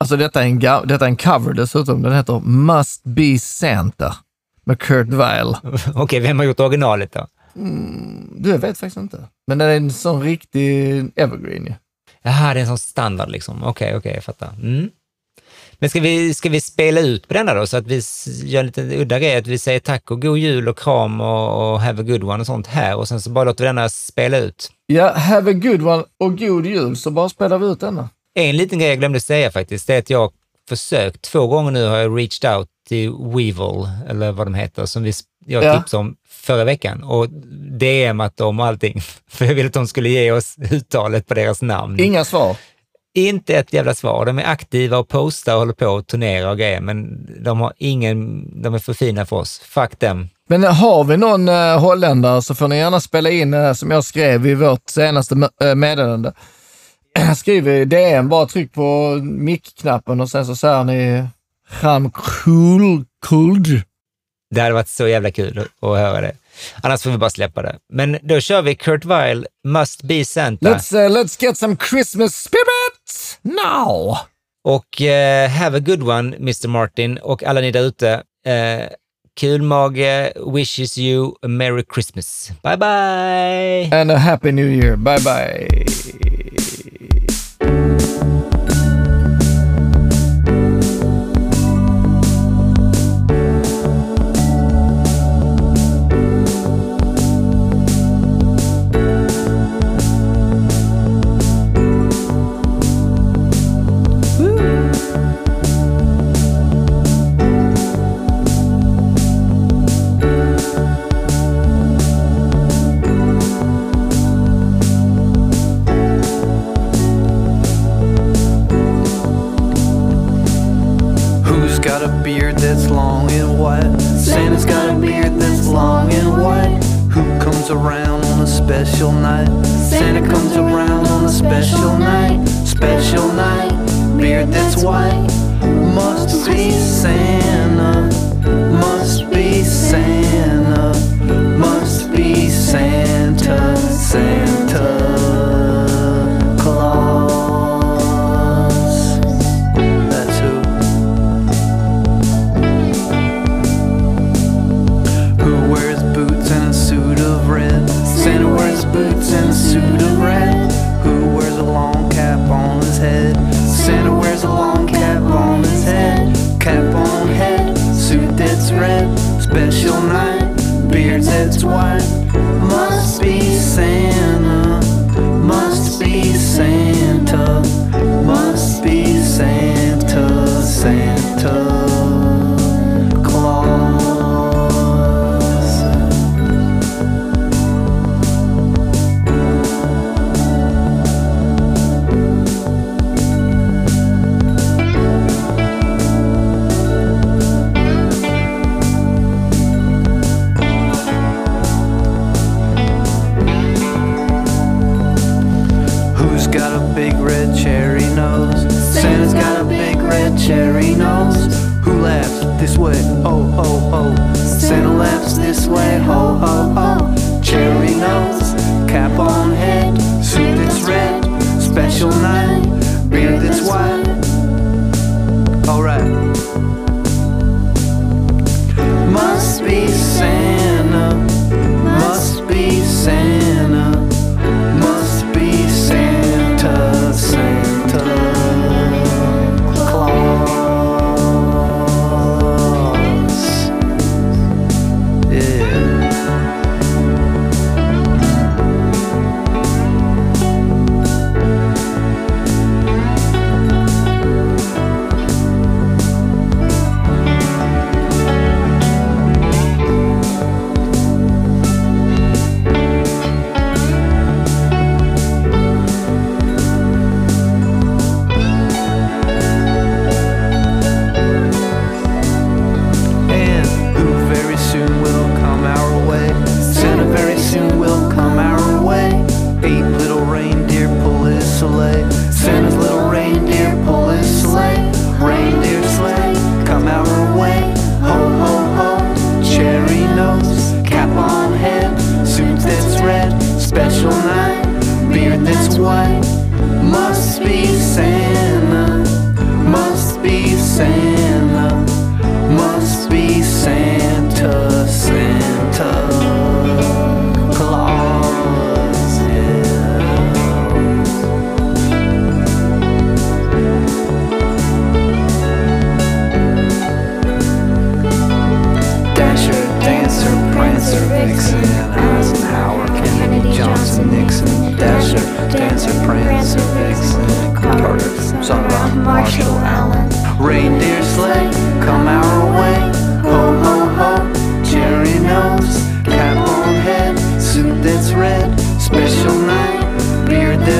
Alltså 0.00 0.16
detta 0.16 0.44
är, 0.44 0.46
en 0.46 0.58
detta 0.88 1.04
är 1.04 1.08
en 1.08 1.16
cover 1.16 1.52
dessutom. 1.52 2.02
Den 2.02 2.12
heter 2.12 2.40
Must 2.40 3.04
Be 3.04 3.38
Santa 3.38 4.16
med 4.64 4.78
Kurt 4.78 5.08
Weill. 5.08 5.56
Okej, 5.94 6.20
vem 6.20 6.38
har 6.38 6.46
gjort 6.46 6.60
originalet 6.60 7.12
då? 7.12 7.26
Du, 8.36 8.50
jag 8.50 8.58
vet 8.58 8.78
faktiskt 8.78 8.96
inte. 8.96 9.28
Men 9.46 9.58
den 9.58 9.68
är 9.68 9.76
en 9.76 9.90
sån 9.90 10.22
riktig 10.22 11.04
evergreen 11.16 11.66
ju. 11.66 11.74
Jaha, 12.22 12.54
det 12.54 12.60
är 12.60 12.62
en 12.62 12.66
sån 12.66 12.78
standard 12.78 13.30
liksom. 13.30 13.64
Okej, 13.64 13.96
okej, 13.96 14.12
jag 14.14 14.24
fattar. 14.24 14.48
Mm. 14.62 14.90
Men 15.78 15.90
ska 15.90 16.00
vi, 16.00 16.34
ska 16.34 16.48
vi 16.48 16.60
spela 16.60 17.00
ut 17.00 17.28
på 17.28 17.34
denna 17.34 17.54
då, 17.54 17.66
så 17.66 17.76
att 17.76 17.86
vi 17.86 18.02
gör 18.44 18.60
en 18.60 18.66
liten 18.66 18.92
udda 18.92 19.18
grej, 19.18 19.36
att 19.36 19.46
vi 19.46 19.58
säger 19.58 19.80
tack 19.80 20.10
och 20.10 20.22
god 20.22 20.38
jul 20.38 20.68
och 20.68 20.78
kram 20.78 21.20
och, 21.20 21.72
och 21.72 21.80
have 21.80 22.02
a 22.02 22.04
good 22.04 22.24
one 22.24 22.40
och 22.40 22.46
sånt 22.46 22.66
här 22.66 22.96
och 22.96 23.08
sen 23.08 23.20
så 23.20 23.30
bara 23.30 23.44
låter 23.44 23.64
vi 23.64 23.66
denna 23.66 23.88
spela 23.88 24.38
ut. 24.38 24.70
Ja, 24.86 25.12
have 25.12 25.50
a 25.50 25.54
good 25.54 25.82
one 25.82 26.04
och 26.18 26.38
god 26.38 26.66
jul, 26.66 26.96
så 26.96 27.10
bara 27.10 27.28
spelar 27.28 27.58
vi 27.58 27.66
ut 27.66 27.80
denna. 27.80 28.08
En 28.34 28.56
liten 28.56 28.78
grej 28.78 28.88
jag 28.88 28.98
glömde 28.98 29.20
säga 29.20 29.50
faktiskt, 29.50 29.86
det 29.86 29.94
är 29.94 29.98
att 29.98 30.10
jag 30.10 30.32
försökt, 30.68 31.22
två 31.22 31.46
gånger 31.46 31.70
nu 31.70 31.86
har 31.86 31.96
jag 31.96 32.18
reached 32.18 32.56
out 32.56 32.68
till 32.88 33.10
Weevil, 33.10 33.88
eller 34.08 34.32
vad 34.32 34.46
de 34.46 34.54
heter, 34.54 34.86
som 34.86 35.02
vi, 35.02 35.12
jag 35.46 35.64
Ja. 35.64 35.78
tipsade 35.80 36.00
om 36.00 36.16
förra 36.28 36.64
veckan 36.64 37.02
och 37.02 37.28
DMat 37.78 38.36
dem 38.36 38.60
och 38.60 38.66
allting. 38.66 39.00
För 39.30 39.44
jag 39.44 39.54
ville 39.54 39.66
att 39.66 39.72
de 39.74 39.86
skulle 39.86 40.08
ge 40.08 40.32
oss 40.32 40.56
uttalet 40.70 41.26
på 41.26 41.34
deras 41.34 41.62
namn. 41.62 42.00
Inga 42.00 42.24
svar. 42.24 42.56
Inte 43.16 43.54
ett 43.56 43.72
jävla 43.72 43.94
svar. 43.94 44.26
De 44.26 44.38
är 44.38 44.44
aktiva 44.44 44.98
och 44.98 45.08
postar 45.08 45.52
och 45.54 45.58
håller 45.58 45.72
på 45.72 45.86
och 45.86 46.06
turnerar 46.06 46.50
och 46.50 46.58
grejer, 46.58 46.80
men 46.80 47.26
de 47.44 47.60
har 47.60 47.72
ingen, 47.78 48.48
de 48.62 48.74
är 48.74 48.78
för 48.78 48.92
fina 48.94 49.26
för 49.26 49.36
oss. 49.36 49.58
Fuck 49.58 49.98
dem. 50.00 50.28
Men 50.48 50.64
har 50.64 51.04
vi 51.04 51.16
någon 51.16 51.48
eh, 51.48 51.80
holländare 51.80 52.42
så 52.42 52.54
får 52.54 52.68
ni 52.68 52.76
gärna 52.76 53.00
spela 53.00 53.30
in 53.30 53.54
eh, 53.54 53.72
som 53.72 53.90
jag 53.90 54.04
skrev 54.04 54.46
i 54.46 54.54
vårt 54.54 54.88
senaste 54.90 55.48
eh, 55.62 55.74
meddelande. 55.74 56.32
Skriv 57.36 57.68
i 57.68 57.84
DM, 57.84 58.28
bara 58.28 58.46
tryck 58.46 58.72
på 58.72 59.18
mick-knappen 59.22 60.20
och 60.20 60.30
sen 60.30 60.46
så 60.46 60.56
säger 60.56 60.84
ni 60.84 61.24
Ram 61.82 62.10
Kul 62.10 63.04
Kult. 63.26 63.84
Det 64.54 64.60
hade 64.60 64.74
varit 64.74 64.88
så 64.88 65.08
jävla 65.08 65.30
kul 65.30 65.58
att 65.58 65.88
höra 65.88 66.20
det. 66.20 66.32
Annars 66.82 67.02
får 67.02 67.10
vi 67.10 67.18
bara 67.18 67.30
släppa 67.30 67.62
det. 67.62 67.76
Men 67.92 68.18
då 68.22 68.40
kör 68.40 68.62
vi 68.62 68.74
Kurt 68.74 69.04
Weill, 69.04 69.46
Must 69.64 70.02
Be 70.02 70.24
Santa. 70.24 70.68
Let's, 70.68 70.94
uh, 70.94 71.10
let's 71.22 71.42
get 71.42 71.58
some 71.58 71.76
Christmas 71.90 72.42
spirit 72.42 73.38
now! 73.42 74.18
Och 74.64 75.02
eh, 75.02 75.50
have 75.50 75.76
a 75.76 75.80
good 75.80 76.02
one, 76.02 76.36
Mr 76.36 76.68
Martin 76.68 77.18
och 77.18 77.42
alla 77.42 77.60
ni 77.60 77.70
där 77.70 77.82
ute. 77.82 78.22
Eh, 78.46 78.88
Kulmage 79.40 80.32
wishes 80.54 80.98
you 80.98 81.34
a 81.42 81.48
merry 81.48 81.84
Christmas. 81.94 82.50
Bye 82.62 82.76
bye! 82.76 84.00
And 84.00 84.10
a 84.10 84.18
happy 84.18 84.52
new 84.52 84.72
year. 84.72 84.96
Bye 84.96 85.20
bye. 85.20 85.84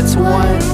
that's 0.05 0.17
why. 0.17 0.74